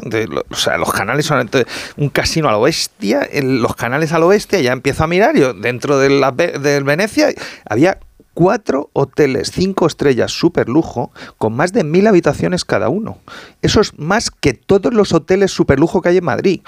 [0.49, 4.29] o sea, los canales son entonces, un casino a lo bestia, los canales a lo
[4.29, 5.35] bestia, ya empiezo a mirar.
[5.35, 7.29] Yo dentro de la, del Venecia
[7.69, 7.97] había
[8.33, 13.19] cuatro hoteles cinco estrellas super lujo con más de mil habitaciones cada uno.
[13.61, 16.61] Eso es más que todos los hoteles super lujo que hay en Madrid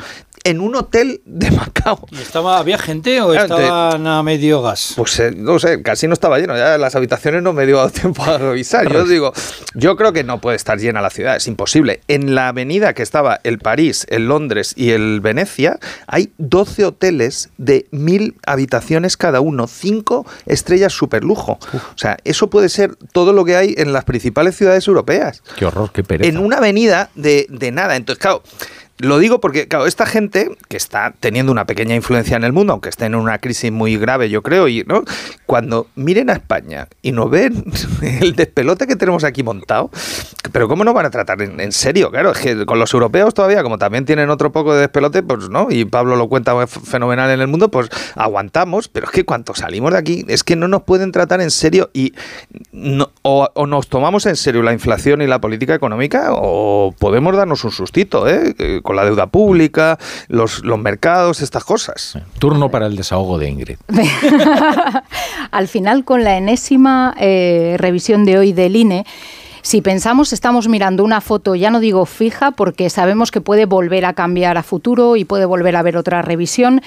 [0.44, 2.06] en un hotel de Macao.
[2.12, 4.94] ¿Y estaba, había gente o estaban a medio gas?
[4.96, 6.58] Pues eh, no sé, casi no estaba lleno.
[6.58, 8.92] Ya las habitaciones no me dio tiempo a revisar.
[8.92, 9.34] Yo digo,
[9.74, 12.02] yo creo que no puede estar llena la ciudad, es imposible.
[12.08, 17.50] En la avenida que estaba el París, el Londres y el Venecia, hay 12 hoteles
[17.58, 21.60] de mil habitaciones cada uno, cinco estrellas super lujo.
[21.74, 25.42] O sea, eso puede ser todo lo que hay en las principales ciudades europeas.
[25.56, 26.30] Qué horror, qué pereza.
[26.30, 27.96] En una avenida de, de nada.
[27.96, 28.44] Entonces, claro
[29.00, 32.74] lo digo porque, claro, esta gente que está teniendo una pequeña influencia en el mundo,
[32.74, 35.04] aunque esté en una crisis muy grave, yo creo, y ¿no?
[35.46, 37.66] cuando miren a España y nos ven
[38.22, 39.90] el despelote que tenemos aquí montado,
[40.52, 42.12] pero ¿cómo nos van a tratar en, serio?
[42.12, 45.50] Claro, es que con los europeos todavía, como también tienen otro poco de despelote, pues
[45.50, 49.56] no, y Pablo lo cuenta fenomenal en el mundo, pues aguantamos, pero es que cuando
[49.56, 52.14] salimos de aquí, es que no nos pueden tratar en serio y
[53.24, 57.64] o, o nos tomamos en serio la inflación y la política económica o podemos darnos
[57.64, 58.82] un sustito, ¿eh?
[58.84, 62.18] con la deuda pública, los, los mercados, estas cosas.
[62.38, 63.78] Turno para el desahogo de Ingrid.
[65.52, 69.06] Al final, con la enésima eh, revisión de hoy del INE,
[69.62, 74.04] si pensamos, estamos mirando una foto, ya no digo fija, porque sabemos que puede volver
[74.04, 76.82] a cambiar a futuro y puede volver a haber otra revisión,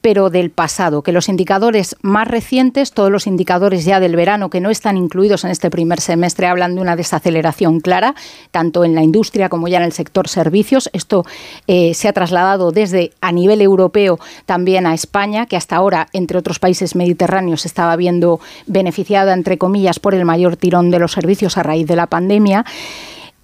[0.00, 4.60] pero del pasado, que los indicadores más recientes, todos los indicadores ya del verano que
[4.60, 8.14] no están incluidos en este primer semestre, hablan de una desaceleración clara,
[8.50, 10.88] tanto en la industria como ya en el sector servicios.
[10.92, 11.24] Esto
[11.66, 16.38] eh, se ha trasladado desde a nivel europeo también a España, que hasta ahora, entre
[16.38, 21.56] otros países mediterráneos, estaba viendo beneficiada, entre comillas, por el mayor tirón de los servicios
[21.58, 22.64] a raíz de la pandemia.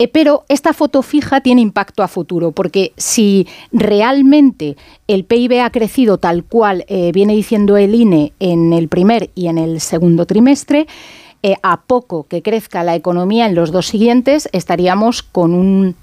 [0.04, 4.76] Eh, pero esta foto fija tiene impacto a futuro, porque si realmente
[5.08, 9.46] el PIB ha crecido tal cual eh, viene diciendo el INE en el primer y
[9.46, 10.86] en el segundo trimestre,
[11.42, 15.96] eh, a poco que crezca la economía en los dos siguientes, estaríamos con un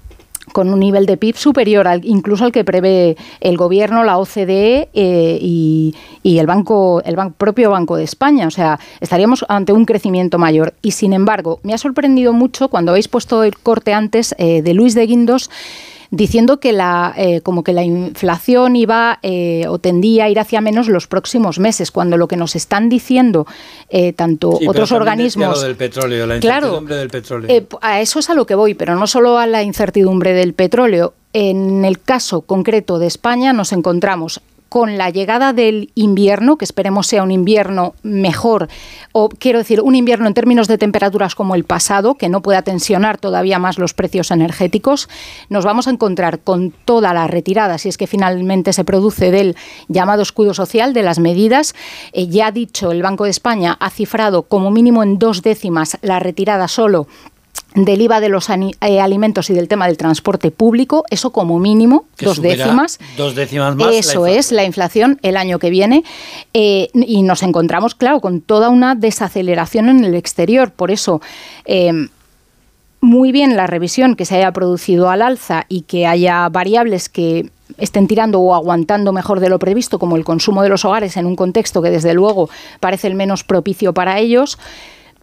[0.52, 4.88] con un nivel de PIB superior al, incluso al que prevé el gobierno, la OCDE
[4.92, 8.46] eh, y, el banco, el propio Banco de España.
[8.46, 10.74] O sea, estaríamos ante un crecimiento mayor.
[10.82, 14.74] Y sin embargo, me ha sorprendido mucho cuando habéis puesto el corte antes eh, de
[14.74, 15.50] Luis de Guindos
[16.12, 20.60] diciendo que la, eh, como que la inflación iba eh, o tendía a ir hacia
[20.60, 23.46] menos los próximos meses, cuando lo que nos están diciendo
[23.88, 25.56] eh, tanto otros organismos...
[25.56, 27.66] Lo del petróleo, la claro, incertidumbre del petróleo.
[27.80, 31.14] a eso es a lo que voy, pero no solo a la incertidumbre del petróleo.
[31.32, 37.06] En el caso concreto de España nos encontramos con la llegada del invierno, que esperemos
[37.06, 38.68] sea un invierno mejor,
[39.12, 42.62] o quiero decir, un invierno en términos de temperaturas como el pasado, que no pueda
[42.62, 45.10] tensionar todavía más los precios energéticos,
[45.50, 49.56] nos vamos a encontrar con toda la retirada, si es que finalmente se produce del
[49.88, 51.74] llamado escudo social, de las medidas.
[52.14, 55.98] Eh, ya ha dicho, el Banco de España ha cifrado como mínimo en dos décimas
[56.00, 57.08] la retirada solo
[57.74, 62.04] del IVA de los eh, alimentos y del tema del transporte público, eso como mínimo,
[62.20, 62.98] dos décimas.
[63.16, 63.94] Dos décimas más.
[63.94, 66.04] Eso es la inflación el año que viene.
[66.52, 70.70] Eh, y nos encontramos, claro, con toda una desaceleración en el exterior.
[70.70, 71.20] Por eso.
[71.64, 72.08] Em,
[73.04, 77.50] muy bien la revisión que se haya producido al alza y que haya variables que
[77.76, 81.26] estén tirando o aguantando mejor de lo previsto, como el consumo de los hogares en
[81.26, 84.56] un contexto que desde luego parece el menos propicio para ellos,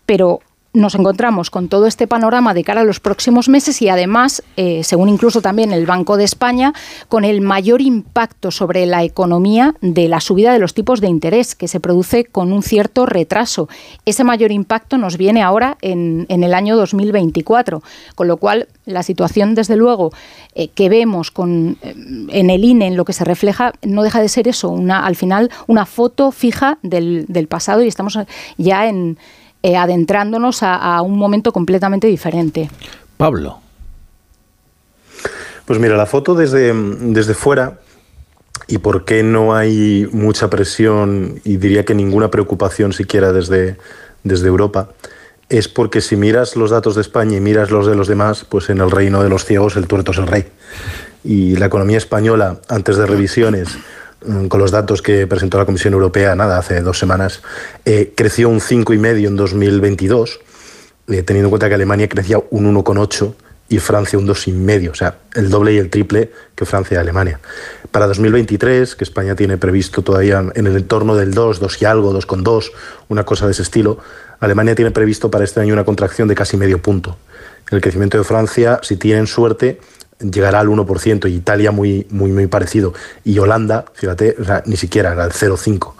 [0.05, 0.41] pero
[0.73, 4.84] nos encontramos con todo este panorama de cara a los próximos meses y además, eh,
[4.84, 6.73] según incluso también el Banco de España,
[7.08, 11.55] con el mayor impacto sobre la economía de la subida de los tipos de interés,
[11.55, 13.67] que se produce con un cierto retraso.
[14.05, 17.82] Ese mayor impacto nos viene ahora en, el año 2024,
[18.15, 20.12] con lo cual la situación, desde luego,
[20.53, 21.95] eh, que vemos con, eh,
[22.29, 25.15] en el INE, en lo que se refleja, no deja de ser eso, una, al
[25.15, 28.17] final una foto fija del, del pasado y estamos
[28.58, 29.17] ya en
[29.63, 32.69] eh, adentrándonos a, un momento completamente diferente.
[33.17, 33.60] Pablo.
[35.65, 37.80] Pues mira, la foto desde, desde fuera
[38.67, 43.78] y por qué no hay mucha presión y diría que ninguna preocupación siquiera desde,
[44.24, 44.89] desde Europa,
[45.50, 48.69] es porque si miras los datos de España y miras los de los demás, pues
[48.69, 50.45] en el reino de los ciegos el tuerto es el rey.
[51.24, 53.78] Y la economía española, antes de revisiones,
[54.47, 57.41] con los datos que presentó la Comisión Europea, nada, hace dos semanas,
[57.86, 60.39] eh, creció un 5,5 en 2022,
[61.08, 63.34] eh, teniendo en cuenta que Alemania crecía un 1,8
[63.69, 67.39] y Francia un 2,5, o sea, el doble y el triple que Francia y Alemania.
[67.91, 72.13] Para 2023, que España tiene previsto todavía en el entorno del 2, 2 y algo,
[72.13, 72.71] 2,2,
[73.08, 73.99] una cosa de ese estilo,
[74.39, 77.17] Alemania tiene previsto para este año una contracción de casi medio punto.
[77.69, 79.79] El crecimiento de Francia, si tienen suerte,
[80.19, 82.93] llegará al 1% y Italia muy, muy, muy parecido.
[83.23, 85.93] Y Holanda, fíjate, ni siquiera era el 0,5%.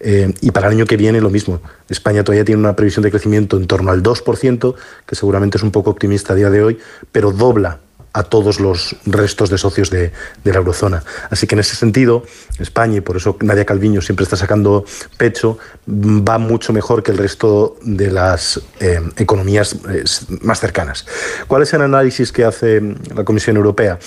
[0.00, 1.60] Eh, y para el año que viene lo mismo.
[1.88, 4.74] España todavía tiene una previsión de crecimiento en torno al 2%,
[5.06, 6.78] que seguramente es un poco optimista a día de hoy,
[7.12, 7.80] pero dobla
[8.16, 10.10] a todos los restos de socios de,
[10.44, 11.02] la eurozona.
[11.28, 12.24] Así que en ese sentido,
[12.58, 14.86] España, y por eso Nadia Calviño siempre está sacando
[15.18, 20.04] pecho, va mucho mejor que el resto de las eh, economías eh,
[20.40, 21.04] más cercanas.
[21.46, 22.80] ¿Cuál es el análisis que hace
[23.14, 23.98] la Comisión Europea?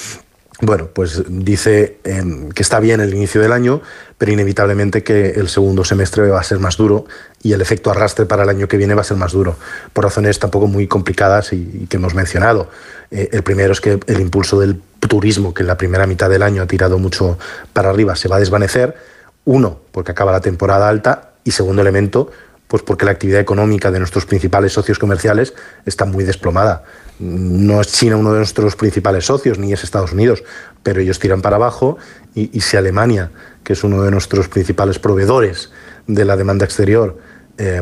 [0.61, 3.81] Bueno, pues dice em, que está bien el inicio del año,
[4.17, 7.05] pero inevitablemente que el segundo semestre va a ser más duro
[7.41, 9.55] y el efecto arrastre para el año que viene va a ser más duro,
[9.93, 12.69] por razones tampoco muy complicadas y, que hemos mencionado.
[13.09, 16.43] Eh, el primero es que el impulso del turismo, que en la primera mitad del
[16.43, 17.37] año ha tirado mucho
[17.71, 18.97] para arriba, se va a desvanecer.
[19.45, 22.31] Uno, porque acaba la temporada alta y segundo elemento,
[22.67, 25.53] pues porque la actividad económica de nuestros principales socios comerciales
[25.85, 26.83] está muy desplomada.
[27.19, 30.43] No es China uno de nuestros principales socios, ni es Estados Unidos,
[30.83, 31.97] pero ellos tiran para abajo
[32.33, 33.31] y, si Alemania,
[33.63, 35.71] que es uno de nuestros principales proveedores
[36.07, 37.17] de la demanda exterior,
[37.57, 37.81] eh,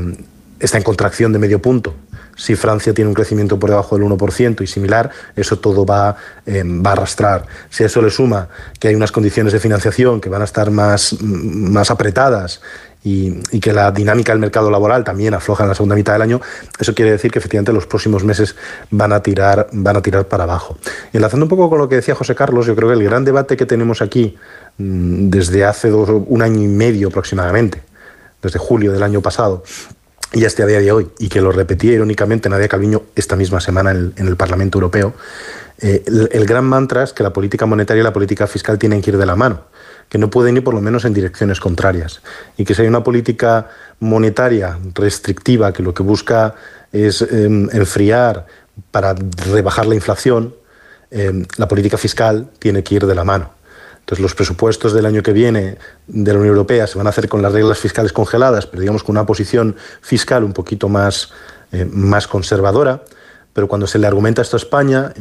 [0.60, 1.93] está en contracción de medio punto,
[2.38, 6.63] si Francia tiene un crecimiento por debajo del 1% y similar, eso todo va, eh,
[6.63, 7.45] va a arrastrar.
[7.69, 8.47] Si a eso le suma
[8.80, 12.62] que hay unas condiciones de financiación que van a estar más, más apretadas
[13.04, 16.42] y, que la dinámica del mercado laboral también afloja en la segunda mitad del año,
[16.80, 18.56] eso quiere decir que efectivamente los próximos meses
[18.92, 20.78] van a tirar, van a tirar para abajo.
[21.14, 23.56] Enlazando un poco con lo que decía José Carlos, yo creo que el gran debate
[23.56, 24.38] que tenemos aquí
[24.78, 27.82] mm, desde hace un año y medio aproximadamente,
[28.42, 29.64] desde julio del año pasado,
[30.34, 33.62] y hasta a día de hoy, y que lo repetía irónicamente Nadia Calviño esta misma
[33.62, 35.14] semana en el, Parlamento Europeo,
[35.80, 39.12] eh, el, gran mantra es que la política monetaria y la política fiscal tienen que
[39.12, 39.62] ir de la mano
[40.10, 42.22] que no pueden ir por lo menos en direcciones contrarias.
[42.58, 46.56] Y que si hay una política monetaria restrictiva que lo que busca
[46.91, 48.46] es em, enfriar
[48.91, 49.15] para
[49.52, 50.56] rebajar la inflación,
[51.12, 53.52] em, la política fiscal tiene que ir de la mano.
[54.00, 57.28] Entonces los presupuestos del año que viene de la Unión Europea se van a hacer
[57.28, 61.32] con las reglas fiscales congeladas, pero digamos con una posición fiscal un poquito más,
[61.74, 63.04] eh, más conservadora
[63.58, 65.13] pero cuando se le argumenta esto a España,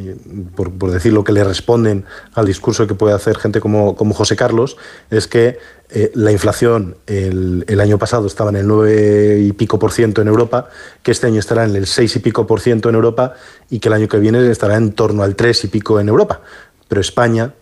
[0.54, 4.76] por, decir lo que le responden al discurso que puede hacer gente como, José Carlos,
[5.08, 9.90] es que eh, la inflación el, año pasado estaba en el 9 y pico por
[9.90, 10.68] ciento en Europa,
[11.02, 13.32] que este año estará en el 6 y pico por ciento en Europa
[13.70, 16.42] y que el año que viene estará en torno al 3 y pico en Europa.
[16.88, 17.54] Pero España,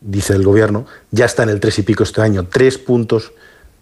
[0.00, 3.30] dice el gobierno, ya está en el tres y pico este año, tres puntos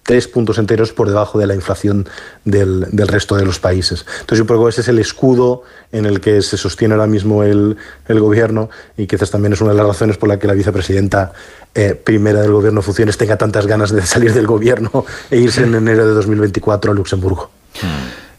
[0.04, 2.06] tres puntos enteros por debajo de la inflación
[2.44, 4.06] del, resto de los países.
[4.20, 5.62] Entonces creo que ese es el escudo
[5.92, 7.76] en el que se sostiene ahora mismo el,
[8.08, 11.32] gobierno y quizás también es una de las razones por la que la vicepresidenta
[11.74, 15.74] eh, primera del gobierno Funciones tenga tantas ganas de salir del gobierno e irse en
[15.74, 17.50] enero de 2024 a Luxemburgo.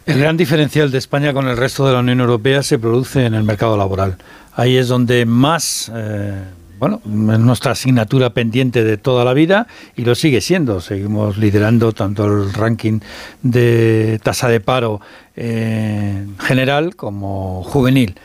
[0.06, 3.34] El gran diferencial de España con el resto de la Unión Europea se produce en
[3.34, 4.16] el mercado laboral.
[4.54, 5.90] Ahí es donde más...
[5.92, 6.32] Eh,
[6.78, 10.80] bueno, es nuestra asignatura pendiente de toda la vida y lo sigue siendo.
[10.80, 13.00] Seguimos liderando tanto el ranking
[13.42, 15.00] de tasa de paro
[15.36, 18.16] eh, general como juvenil.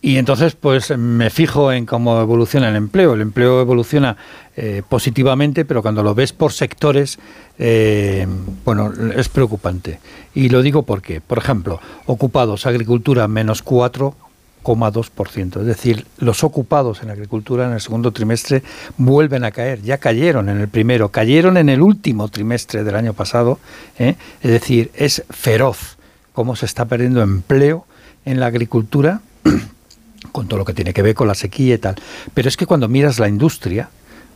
[0.00, 3.14] Y entonces, pues me fijo en cómo evoluciona el empleo.
[3.14, 4.16] El empleo evoluciona
[4.56, 7.18] eh, positivamente, pero cuando lo ves por sectores,
[7.58, 8.26] eh,
[8.64, 9.98] bueno, es preocupante.
[10.34, 14.14] Y lo digo porque, por ejemplo, ocupados, agricultura menos 4,
[14.62, 15.60] 2%.
[15.60, 18.62] Es decir, los ocupados en agricultura en el segundo trimestre
[18.96, 19.82] vuelven a caer.
[19.82, 23.58] Ya cayeron en el primero, cayeron en el último trimestre del año pasado.
[23.98, 24.16] ¿eh?
[24.42, 25.96] Es decir, es feroz
[26.32, 27.86] cómo se está perdiendo empleo
[28.24, 29.20] en la agricultura
[30.32, 31.96] con todo lo que tiene que ver con la sequía y tal.
[32.34, 33.88] Pero es que cuando miras la industria,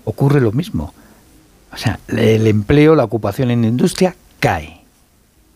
[0.04, 0.94] ocurre lo mismo.
[1.72, 4.82] O sea, el empleo, la ocupación en la industria cae.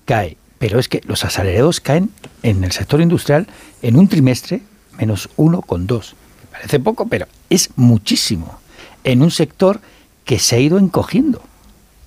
[0.04, 2.10] Cae pero es que los asalariados caen
[2.42, 3.46] en el sector industrial
[3.82, 4.62] en un trimestre
[4.98, 6.14] menos 1,2.
[6.50, 8.58] Parece poco, pero es muchísimo.
[9.04, 9.80] En un sector
[10.24, 11.42] que se ha ido encogiendo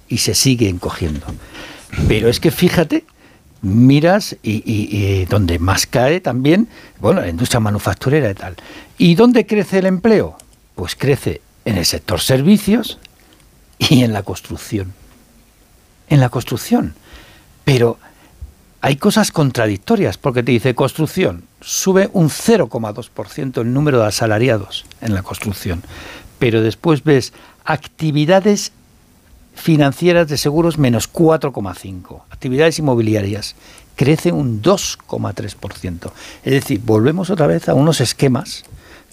[0.07, 1.25] y se sigue encogiendo.
[2.07, 3.05] Pero es que fíjate,
[3.61, 6.67] miras y, donde más cae también,
[6.99, 8.55] bueno, la industria manufacturera y tal.
[8.97, 10.37] ¿Y dónde crece el empleo?
[10.75, 12.99] Pues crece en el sector servicios
[13.77, 14.93] y en la construcción.
[16.09, 16.95] En la construcción.
[17.63, 17.99] Pero
[18.81, 25.13] hay cosas contradictorias, porque te dice construcción, sube un 0,2% el número de asalariados en
[25.13, 25.83] la construcción,
[26.39, 27.33] pero después ves
[27.65, 28.71] actividades
[29.53, 33.55] financieras de seguros menos 4,5%, actividades inmobiliarias
[33.99, 36.11] crece un 2,3%.
[36.45, 38.63] Es decir, volvemos otra vez a unos esquemas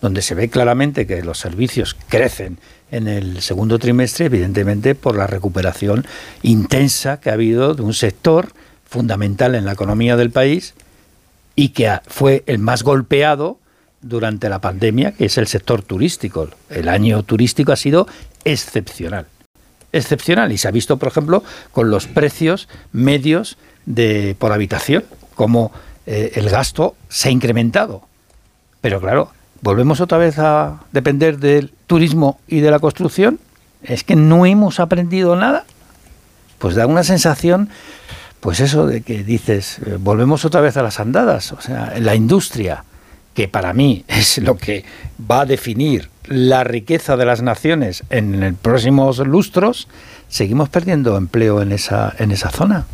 [0.00, 2.58] donde se ve claramente que los servicios crecen
[2.92, 6.06] en el segundo trimestre, evidentemente por la recuperación
[6.42, 8.52] intensa que ha habido de un sector
[8.86, 10.74] fundamental en la economía del país
[11.54, 13.58] y que fue el más golpeado
[14.02, 16.48] durante la pandemia, que es el sector turístico.
[16.70, 18.06] El año turístico ha sido
[18.44, 19.26] excepcional.
[19.92, 20.52] Excepcional.
[20.52, 25.72] Y se ha visto, por ejemplo, con los precios medios de, por habitación, como
[26.06, 28.02] eh, el gasto se ha incrementado.
[28.80, 33.40] Pero claro, volvemos otra vez a depender del turismo y de la construcción.
[33.82, 35.64] Es que no hemos aprendido nada.
[36.58, 37.70] Pues da una sensación
[38.46, 42.14] pues eso de que dices, eh, volvemos otra vez a las andadas, o sea, la
[42.14, 42.84] industria,
[43.34, 44.84] que para mí es lo que
[45.28, 49.88] va a definir la riqueza de las naciones en los próximos lustros,
[50.28, 52.86] seguimos perdiendo empleo en esa, en esa zona.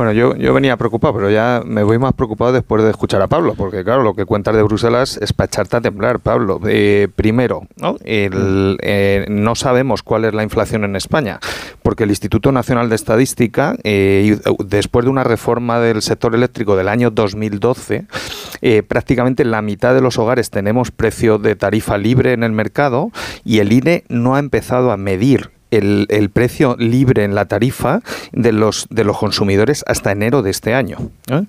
[0.00, 3.26] Bueno, yo, yo venía preocupado, pero ya me voy más preocupado después de escuchar a
[3.26, 6.58] Pablo, porque claro, lo que cuentas de Bruselas es para echarte a temblar, Pablo.
[6.66, 7.98] Eh, primero, ¿no?
[8.04, 11.38] Eh, no sabemos cuál es la inflación en España,
[11.82, 16.88] porque el Instituto Nacional de Estadística, eh, después de una reforma del sector eléctrico del
[16.88, 18.06] año 2012,
[18.88, 23.10] prácticamente la mitad de los hogares tenemos precio de tarifa libre en el mercado
[23.44, 28.00] y el INE no ha empezado a medir el, el, precio libre en la tarifa
[28.32, 30.98] de los, de los consumidores hasta enero de este año.
[31.30, 31.42] ¿eh?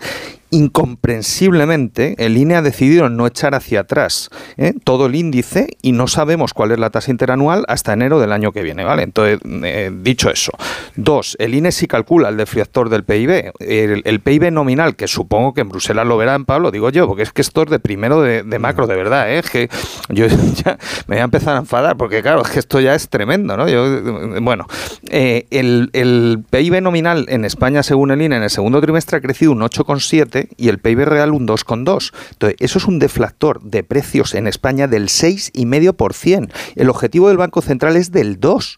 [0.51, 4.73] Incomprensiblemente el INE ha decidido no echar hacia atrás ¿eh?
[4.83, 8.51] todo el índice y no sabemos cuál es la tasa interanual hasta enero del año
[8.51, 9.03] que viene, ¿vale?
[9.03, 10.51] Entonces, eh, dicho eso.
[10.95, 13.53] Dos, el INE sí calcula el defractor del PIB.
[13.59, 17.31] El, PIB nominal, que supongo que en Bruselas lo verán, Pablo, digo yo, porque es
[17.31, 19.39] que esto es de primero de, macro, de verdad, ¿eh?
[19.39, 19.69] Es que
[20.09, 20.27] yo
[20.65, 23.55] ya me voy a empezar a enfadar, porque claro, es que esto ya es tremendo,
[23.55, 23.69] ¿no?
[23.69, 24.67] Yo, bueno,
[25.09, 29.53] el, el PIB nominal en España, según el INE, en el segundo trimestre ha crecido
[29.53, 32.11] un 8,7 y el PIB real un 2,2.
[32.31, 36.51] Entonces, eso es un deflactor de precios en España del 6,5%.
[36.75, 38.77] El objetivo del Banco Central es del 2%.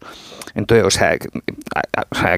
[0.56, 1.18] Entonces, o sea,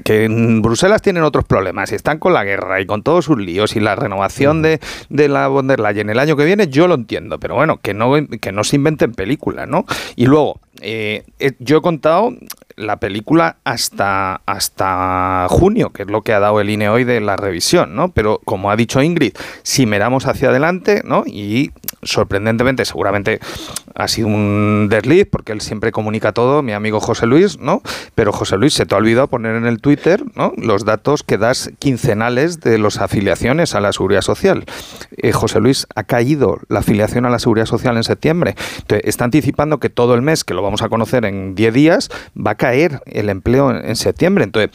[0.02, 3.38] que en Bruselas tienen otros problemas y están con la guerra y con todos sus
[3.38, 6.88] líos y la renovación de, de la von der Leyen el año que viene, yo
[6.88, 9.86] lo entiendo, pero bueno, que no, que no se inventen películas, ¿no?
[10.16, 12.34] Y luego, eh, eh, yo he contado
[12.76, 17.22] la película hasta, hasta junio, que es lo que ha dado el INE hoy de
[17.22, 18.12] la revisión, ¿no?
[18.12, 21.24] Pero como ha dicho Ingrid, si miramos hacia adelante, ¿no?
[21.26, 21.72] Y
[22.06, 23.40] sorprendentemente, seguramente
[23.96, 27.82] ha sido un desliz, porque él siempre comunica todo, mi amigo José Luis, ¿no?
[28.14, 30.54] Pero José Luis, se te ha olvidado poner en el Twitter, ¿no?
[30.58, 34.66] Los datos que das quincenales de las afiliaciones a la Seguridad Social.
[35.18, 38.56] Eh, José Luis, ha caído la afiliación a la Seguridad Social en septiembre.
[38.80, 42.10] Entonces, está anticipando que todo el mes, que lo vamos a conocer en 10 días,
[42.36, 44.44] va a caer el empleo en, en septiembre.
[44.44, 44.72] Entonces,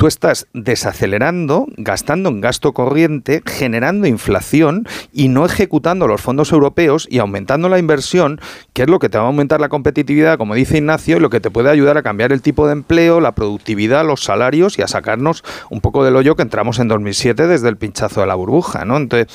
[0.00, 7.06] tú estás desacelerando, gastando en gasto corriente, generando inflación y no ejecutando los fondos europeos
[7.10, 8.40] y aumentando la inversión,
[8.72, 11.28] que es lo que te va a aumentar la competitividad, como dice Ignacio, y lo
[11.28, 14.82] que te puede ayudar a cambiar el tipo de empleo, la productividad, los salarios y
[14.82, 18.36] a sacarnos un poco del hoyo que entramos en 2007 desde el pinchazo de la
[18.36, 18.96] burbuja, ¿no?
[18.96, 19.26] Entonces,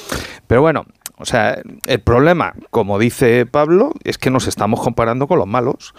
[0.47, 0.87] pero bueno,
[1.17, 5.93] o sea, el problema, como dice Pablo, es que nos estamos comparando con los malos.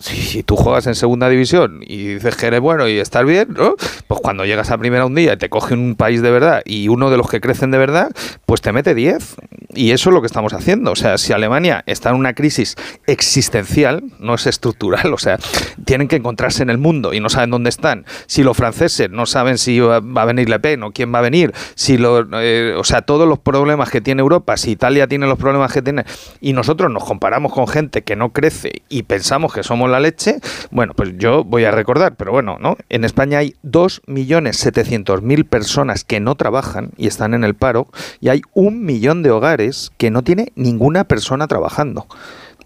[0.00, 3.76] Si, tú juegas en segunda división y dices que eres bueno y estás bien, ¿no?
[4.08, 6.88] pues cuando llegas a primera un día y te coge un país de verdad y
[6.88, 8.10] uno de los que crecen de verdad,
[8.46, 9.36] pues te mete 10.
[9.72, 10.90] Y eso es lo que estamos haciendo.
[10.90, 12.74] O sea, si Alemania está en una crisis
[13.06, 15.38] existencial, no es estructural, o sea,
[15.84, 18.04] tienen que encontrarse en el mundo y no saben dónde están.
[18.26, 21.22] Si los franceses no saben si va a venir Le Pen o quién va a
[21.22, 25.28] venir, si lo, eh, o sea, todos los problemas que tiene Europa, si Italia tiene
[25.28, 26.04] los problemas que tiene
[26.40, 30.40] y nosotros nos comparamos con gente que no crece y pensamos que somos la leche,
[30.70, 32.76] bueno, pues yo voy a recordar, pero bueno, ¿no?
[32.88, 37.88] En España hay 2.700.000 personas que no trabajan y están en el paro
[38.20, 42.06] y hay un millón de hogares que no tiene ninguna persona trabajando.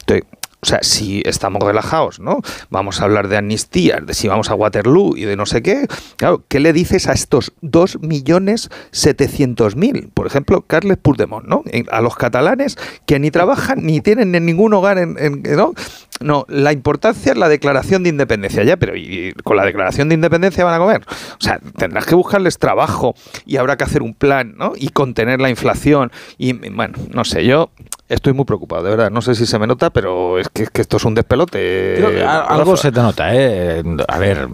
[0.00, 0.24] Entonces,
[0.64, 2.40] o sea, si estamos relajados, ¿no?
[2.70, 5.86] Vamos a hablar de amnistías, de si vamos a Waterloo y de no sé qué.
[6.16, 10.08] Claro, ¿qué le dices a estos 2.700.000?
[10.14, 11.64] Por ejemplo, Carles Puigdemont, ¿no?
[11.90, 15.74] A los catalanes que ni trabajan ni tienen en ningún hogar, en, ¿no?
[16.22, 20.14] No, la importancia es la declaración de independencia, ya, pero ¿y con la declaración de
[20.14, 21.02] independencia van a comer?
[21.08, 24.72] O sea, tendrás que buscarles trabajo y habrá que hacer un plan, ¿no?
[24.76, 26.10] Y contener la inflación.
[26.38, 27.68] Y bueno, no sé, yo
[28.08, 29.10] estoy muy preocupado, de verdad.
[29.10, 32.24] No sé si se me nota, pero es que, esto es un despelote.
[32.24, 33.82] algo se te nota, ¿eh?
[34.08, 34.48] A ver,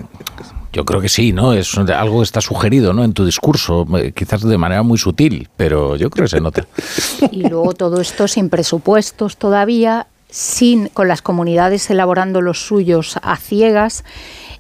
[0.73, 1.53] yo creo que sí, ¿no?
[1.53, 3.05] Es algo está sugerido, ¿no?
[3.05, 6.67] En tu discurso, eh, quizás de manera muy sutil, pero yo creo que se nota.
[7.31, 13.37] Y luego todo esto sin presupuestos todavía sin, con las comunidades elaborando los suyos a
[13.37, 14.05] ciegas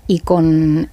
[0.06, 0.90] y con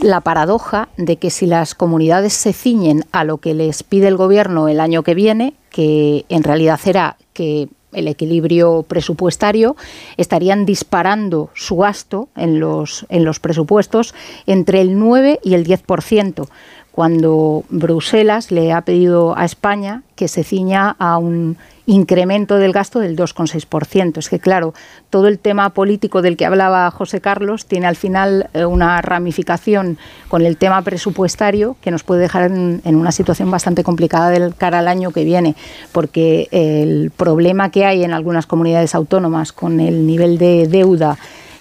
[0.00, 4.16] la paradoja de que si las comunidades se ciñen a lo que les pide el
[4.16, 9.74] gobierno el año que viene, que en realidad será que el equilibrio presupuestario,
[10.16, 14.14] estarían disparando su gasto en los, en los presupuestos
[14.46, 16.48] entre el 9 y el 10%,
[16.96, 23.00] cuando Bruselas le ha pedido a España que se ciña a un incremento del gasto
[23.00, 24.16] del 2,6%.
[24.16, 24.72] Es que, claro,
[25.10, 29.98] todo el tema político del que hablaba José Carlos tiene al final eh, una ramificación
[30.28, 34.78] con el tema presupuestario que nos puede dejar en, una situación bastante complicada del cara
[34.78, 35.54] al año que viene,
[35.92, 41.18] porque el problema que hay en algunas comunidades autónomas con el nivel de deuda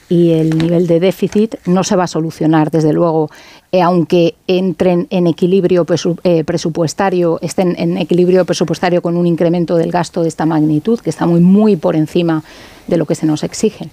[0.10, 3.30] y el nivel de déficit no se va a solucionar, desde luego,
[3.72, 5.86] eh, aunque entren en equilibrio
[6.24, 11.10] eh, presupuestario, estén en equilibrio presupuestario con un incremento del gasto de esta magnitud, que
[11.10, 12.44] está muy, muy por encima
[12.88, 13.90] de lo que se nos exige.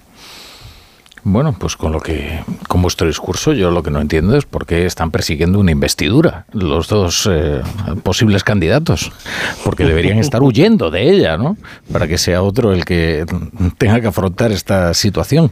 [1.25, 4.65] Bueno, pues con lo que, con vuestro discurso, yo lo que no entiendo es por
[4.65, 7.61] qué están persiguiendo una investidura los dos eh,
[8.03, 9.11] posibles candidatos,
[9.63, 11.55] porque deberían estar huyendo de ella, ¿no?
[11.91, 13.25] Para que sea otro el que
[13.77, 15.51] tenga que afrontar esta situación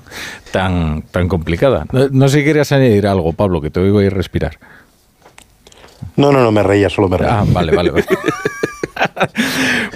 [0.52, 1.86] tan, tan complicada.
[1.92, 4.60] No, sé si querías añadir algo, Pablo, que te oigo ir respirar.
[6.18, 7.40] No, no, no, me reía, solo me reía.
[7.40, 7.92] Ah, vale, vale.
[7.92, 8.06] vale.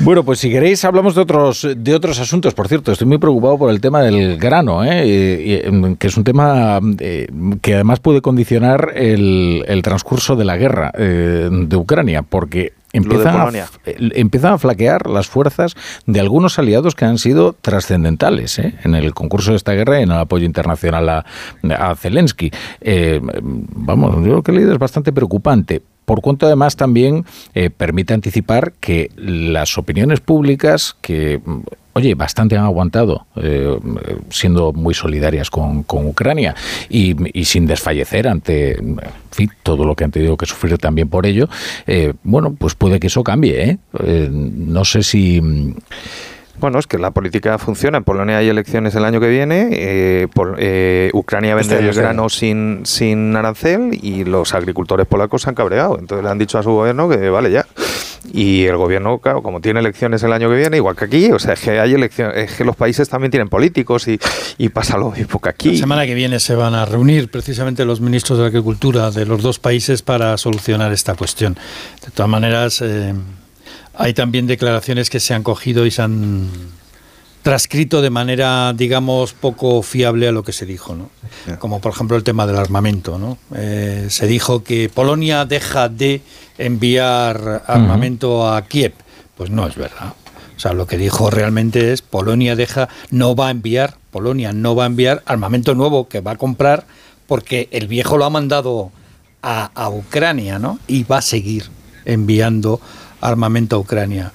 [0.01, 2.53] bueno, pues si queréis hablamos de otros de otros asuntos.
[2.53, 5.63] Por cierto, estoy muy preocupado por el tema del grano, ¿eh?
[5.65, 7.27] Em, que es un tema eh,
[7.61, 13.51] que además puede condicionar el, transcurso de la guerra eh, de Ucrania, porque empiezan a,
[13.85, 15.75] empiezan a flaquear las fuerzas
[16.05, 20.11] de algunos aliados que han sido trascendentales en el concurso de esta guerra y en
[20.11, 21.25] el apoyo internacional a,
[21.77, 22.51] a Zelensky.
[23.41, 28.13] vamos, yo creo que he leído es bastante preocupante por cuanto además también eh, permite
[28.13, 31.41] anticipar que las opiniones públicas que
[31.93, 33.79] oye, bastante han aguantado, eh,
[34.29, 36.53] siendo muy solidarias con, Ucrania
[36.89, 38.77] y, sin desfallecer ante
[39.63, 41.47] todo lo que han tenido que sufrir también por ello,
[41.87, 43.77] eh, bueno, pues puede que eso cambie.
[44.29, 45.41] no sé si
[46.59, 47.97] bueno, es que la política funciona.
[47.97, 49.69] En Polonia hay elecciones el año que viene.
[49.71, 50.27] Eh,
[50.57, 55.97] eh, Ucrania vende el grano sin, sin arancel y los agricultores polacos se han cabreado.
[55.99, 57.65] Entonces le han dicho a su gobierno que vale ya.
[58.33, 61.39] Y el gobierno, claro, como tiene elecciones el año que viene, igual que aquí, o
[61.39, 64.19] sea, es que hay elecciones, es que los países también tienen políticos y,
[64.57, 65.71] y pasa lo mismo que aquí.
[65.73, 69.43] La semana que viene se van a reunir precisamente los ministros de Agricultura de los
[69.43, 71.55] dos países para solucionar esta cuestión.
[72.03, 72.81] De todas maneras.
[72.81, 73.13] Eh,
[73.97, 76.49] hay también declaraciones que se han cogido y se han
[77.45, 81.11] transcrito de manera, digamos, poco fiable a lo que se dijo, ¿no?
[81.59, 83.37] Como por ejemplo el tema del armamento, ¿no?
[83.55, 86.23] Eh, se dijo que Polonia deja de
[86.57, 88.93] enviar armamento a Kiev.
[89.37, 90.15] Pues no es verdad.
[90.57, 94.75] O sea, lo que dijo realmente es Polonia deja, no va a enviar, Polonia no
[94.75, 96.87] va a enviar armamento nuevo que va a comprar
[97.27, 98.91] porque el viejo lo ha mandado
[99.43, 100.79] a, a Ucrania, ¿no?
[100.87, 101.65] Y va a seguir
[102.05, 102.81] enviando
[103.25, 104.31] armamento a Ucrania.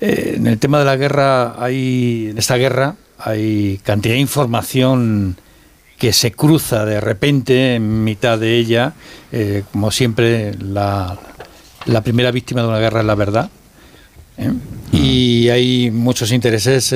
[0.00, 5.36] Eh, en el tema de la guerra, hay, en esta guerra hay cantidad de información
[5.98, 8.92] que se cruza de repente en mitad de ella.
[9.32, 11.18] Eh, como siempre, la,
[11.86, 13.50] la, primera víctima de una guerra es la verdad.
[14.36, 14.52] ¿eh?
[14.92, 16.92] Y hay muchos intereses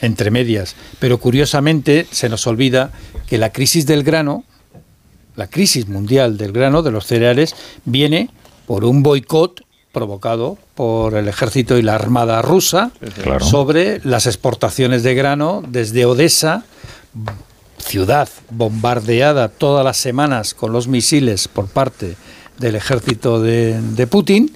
[0.00, 0.76] entre medias.
[1.00, 2.92] Pero curiosamente se nos olvida
[3.26, 4.44] que la crisis del grano,
[5.34, 8.30] la crisis mundial del grano, de los cereales, viene
[8.66, 9.64] por un boicot
[9.94, 12.90] provocado por el ejército y la armada rusa
[13.40, 16.64] sobre las exportaciones de grano desde Odessa,
[17.78, 22.16] ciudad bombardeada todas las semanas con los misiles por parte
[22.58, 24.54] del ejército de, de Putin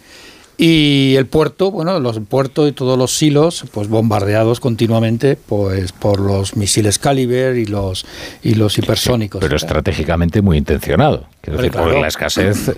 [0.60, 6.18] y el puerto, bueno, los puertos y todos los silos, pues bombardeados continuamente, pues por
[6.18, 8.04] los misiles Caliber y los
[8.42, 9.40] y los hipersónicos.
[9.40, 11.26] pero estratégicamente muy intencionado.
[11.42, 12.72] Quiero decir, porque la escasez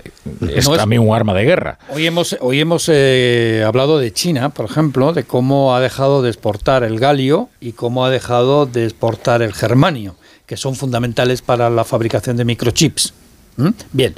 [0.47, 1.79] es también un arma de guerra.
[1.89, 6.29] Hoy hemos hoy hemos eh, hablado de China, por ejemplo, de cómo ha dejado de
[6.29, 10.15] exportar el galio y cómo ha dejado de exportar el germanio,
[10.45, 13.15] que son fundamentales para la fabricación de microchips.
[13.57, 13.69] ¿Mm?
[13.91, 14.13] Bien.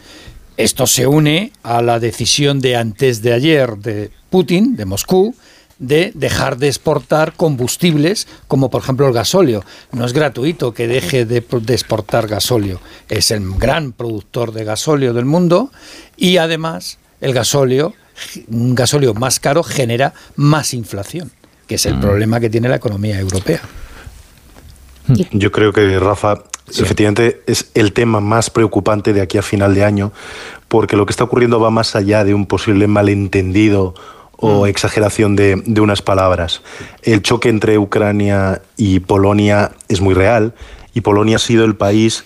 [0.57, 5.35] Esto se une a la decisión de antes de ayer de Putin, de Moscú,
[5.79, 9.63] de dejar de exportar combustibles como por ejemplo el gasóleo.
[9.91, 12.79] No es gratuito que deje de, exportar gasóleo.
[13.09, 15.71] Es el gran productor de gasóleo del mundo
[16.17, 17.93] y además el gasóleo,
[18.47, 21.31] un gasóleo más caro genera más inflación,
[21.67, 22.01] que es el mm.
[22.01, 23.61] problema que tiene la economía europea.
[25.31, 29.83] Yo creo que Rafa Efectivamente, es el tema más preocupante de aquí a final de
[29.83, 30.11] año,
[30.67, 33.93] porque lo que está ocurriendo va más allá de un posible malentendido
[34.37, 34.67] o mm.
[34.67, 36.61] exageración de, de, unas palabras.
[37.01, 40.53] El choque entre Ucrania y Polonia es muy real
[40.93, 42.23] y Polonia ha sido el país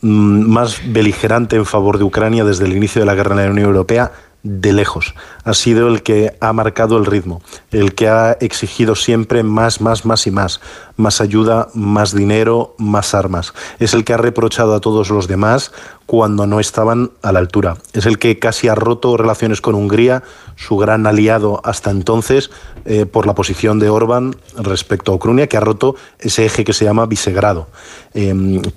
[0.00, 3.50] mm, más beligerante en favor de Ucrania desde el inicio de la guerra en la
[3.50, 4.12] Unión Europea
[4.46, 5.14] de lejos.
[5.44, 7.42] Ha sido el que ha marcado el ritmo,
[7.72, 10.60] el que ha exigido siempre más, más, más y más.
[10.96, 13.52] Más ayuda, más dinero, más armas.
[13.80, 15.72] Es el que ha reprochado a todos los demás
[16.06, 17.76] cuando no estaban a la altura.
[17.92, 20.22] Es el que casi ha roto relaciones con Hungría,
[20.54, 22.50] su gran aliado hasta entonces,
[22.84, 26.72] eh, por la posición de Orbán respecto a Ucrania, que ha roto ese eje que
[26.72, 27.68] se llama Visegrado.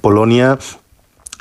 [0.01, 0.57] Polonia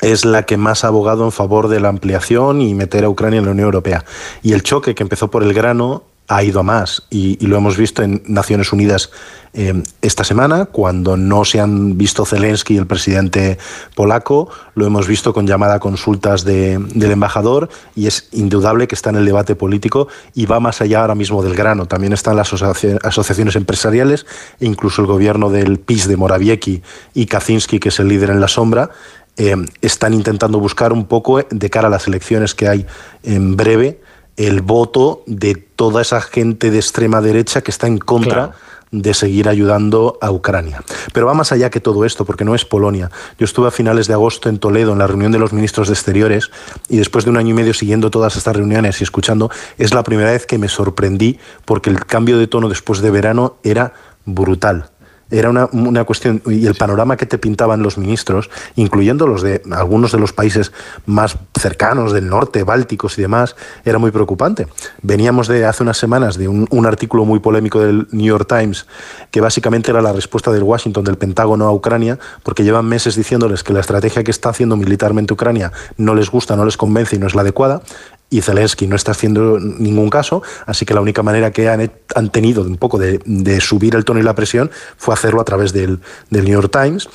[0.01, 3.39] es la que más ha abogado en favor de la ampliación y meter a Ucrania
[3.39, 4.05] en la Unión Europea.
[4.43, 7.77] Y el choque que empezó por el grano ha ido a más y, lo hemos
[7.77, 9.11] visto en Naciones Unidas
[9.55, 13.57] eh, esta semana, cuando no se han visto Zelensky y el presidente
[13.95, 19.09] polaco, lo hemos visto con llamada a consultas del embajador y es indudable que está
[19.09, 21.87] en el debate político y va más allá ahora mismo del grano.
[21.87, 24.27] También están las asociaciones empresariales
[24.61, 26.83] e incluso el gobierno del PIS de Morawiecki
[27.15, 28.91] y Kaczynski, que es el líder en la sombra,
[29.39, 32.87] eh, están intentando buscar un poco de cara a las elecciones que hay
[33.23, 34.01] en breve
[34.37, 38.53] el voto de toda esa gente de extrema derecha que está en contra.
[38.91, 40.83] de seguir ayudando a Ucrania.
[41.13, 43.11] Pero va más allá que todo esto, porque no es Polonia.
[43.39, 45.93] Yo estuve a finales de agosto en Toledo en la reunión de los ministros de
[45.93, 46.51] Exteriores
[46.89, 50.03] y después de un año y medio siguiendo todas estas reuniones y escuchando, es la
[50.05, 53.93] primera vez que me sorprendí porque el cambio de tono después de verano era
[54.25, 54.89] brutal
[55.31, 59.63] era una, una, cuestión, y el panorama que te pintaban los ministros, incluyendo los de
[59.71, 60.73] algunos de los países
[61.07, 64.67] más cercanos del norte, bálticos y demás, era muy preocupante.
[65.03, 68.87] Veníamos de hace unas semanas de un, un artículo muy polémico del New York Times,
[69.31, 73.63] que básicamente era la respuesta del Washington, del Pentágono a Ucrania, porque llevan meses diciéndoles
[73.63, 77.19] que la estrategia que está haciendo militarmente Ucrania no les gusta, no les convence y
[77.19, 77.83] no es la adecuada
[78.31, 82.63] y Zelensky no está haciendo ningún caso, así que la única manera que han, tenido
[82.63, 86.01] un poco de, subir el tono y la presión fue hacerlo a través del,
[86.31, 87.09] New York Times.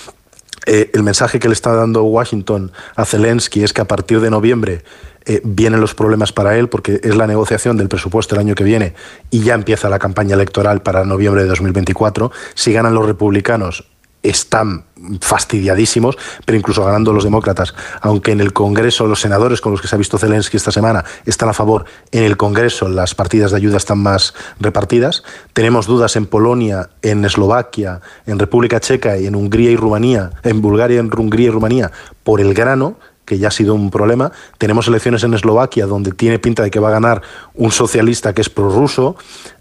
[0.65, 4.29] Eh, el mensaje que le está dando Washington a Zelensky es que a partir de
[4.29, 4.83] noviembre
[5.25, 8.63] eh, vienen los problemas para él porque es la negociación del presupuesto el año que
[8.63, 8.93] viene
[9.29, 12.31] y ya empieza la campaña electoral para noviembre de 2024.
[12.55, 13.85] Si ganan los republicanos,
[14.23, 14.85] están
[15.19, 19.87] fastidiadísimos, pero incluso ganando los demócratas, aunque en el Congreso los senadores con los que
[19.87, 23.57] se ha visto Zelensky esta semana están a favor, en el Congreso las partidas de
[23.57, 25.23] ayuda están más repartidas.
[25.53, 30.61] Tenemos dudas en Polonia, en Eslovaquia, en República Checa y en Hungría y Rumanía, en
[30.61, 31.91] Bulgaria, en Hungría y Rumanía,
[32.23, 34.31] por el grano que ya ha sido un problema.
[34.57, 37.21] Tenemos elecciones en Eslovaquia, donde tiene pinta de que va a ganar
[37.53, 39.15] un socialista que es prorruso.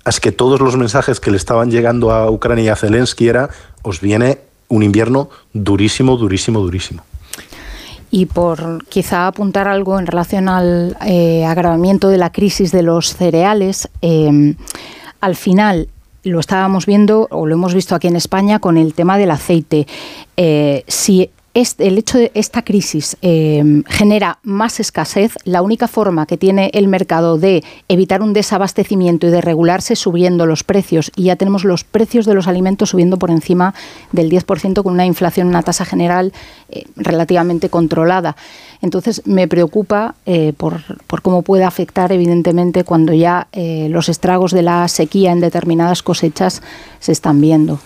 [0.05, 3.51] Es que todos los mensajes que le estaban llegando a Ucrania y a Zelensky era,
[3.83, 7.03] os viene un invierno durísimo, durísimo, durísimo.
[8.11, 13.15] Y por quizá apuntar algo en relación al eh, agravamiento de la crisis de los
[13.15, 14.55] cereales, eh,
[15.21, 15.89] al final
[16.25, 19.87] lo estábamos viendo o lo hemos visto aquí en España con el tema del aceite.
[20.39, 26.39] Eh, si el hecho de esta crisis eh, genera más escasez, la única forma que
[26.39, 31.37] tiene el mercado de evitar un desabastecimiento y de regularse subiendo los precios, y ya
[31.37, 33.75] tenemos los precios de los alimentos subiendo por encima
[34.13, 36.33] del 10% con una inflación, una tasa general
[36.71, 38.35] eh, relativamente controlada.
[38.81, 44.63] Entonces me preocupa eh, por, por, cómo puede afectar, evidentemente, cuando ya los estragos de
[44.63, 46.63] la sequía en determinadas cosechas
[46.99, 47.79] se están viendo.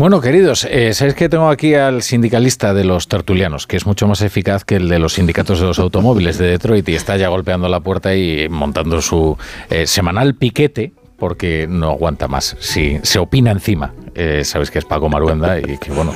[0.00, 4.08] Bueno, queridos, eh, sabéis que tengo aquí al sindicalista de los tertulianos, que es mucho
[4.08, 7.28] más eficaz que el de los sindicatos de los automóviles de Detroit y está ya
[7.28, 9.36] golpeando la puerta y montando su
[9.68, 12.56] eh, semanal piquete porque no aguanta más.
[12.60, 16.14] Si se opina encima, eh, sabéis que es Paco Maruenda y que bueno,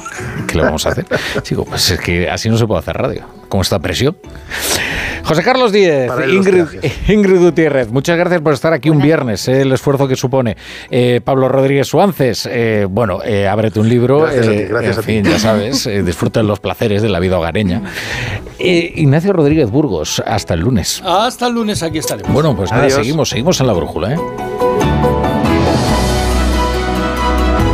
[0.49, 1.05] ¿qué le vamos a hacer?
[1.43, 4.17] Chico, pues es que así no se puede hacer radio, con esta presión.
[5.23, 6.65] José Carlos Díez, Ingrid,
[7.09, 10.57] Ingrid, Gutiérrez, muchas gracias por estar aquí un viernes, eh, el esfuerzo que supone.
[10.91, 15.05] Eh, Pablo Rodríguez Suances, eh, bueno, eh, ábrete un libro, gracias a ti, gracias en
[15.05, 17.83] fin, ya sabes, disfruta los placeres de la vida hogareña.
[18.59, 21.01] Ignacio Rodríguez Burgos, hasta el lunes.
[21.05, 22.33] Hasta el lunes aquí estaremos.
[22.33, 24.19] Bueno, pues nada, seguimos, seguimos en la brújula, ¿eh?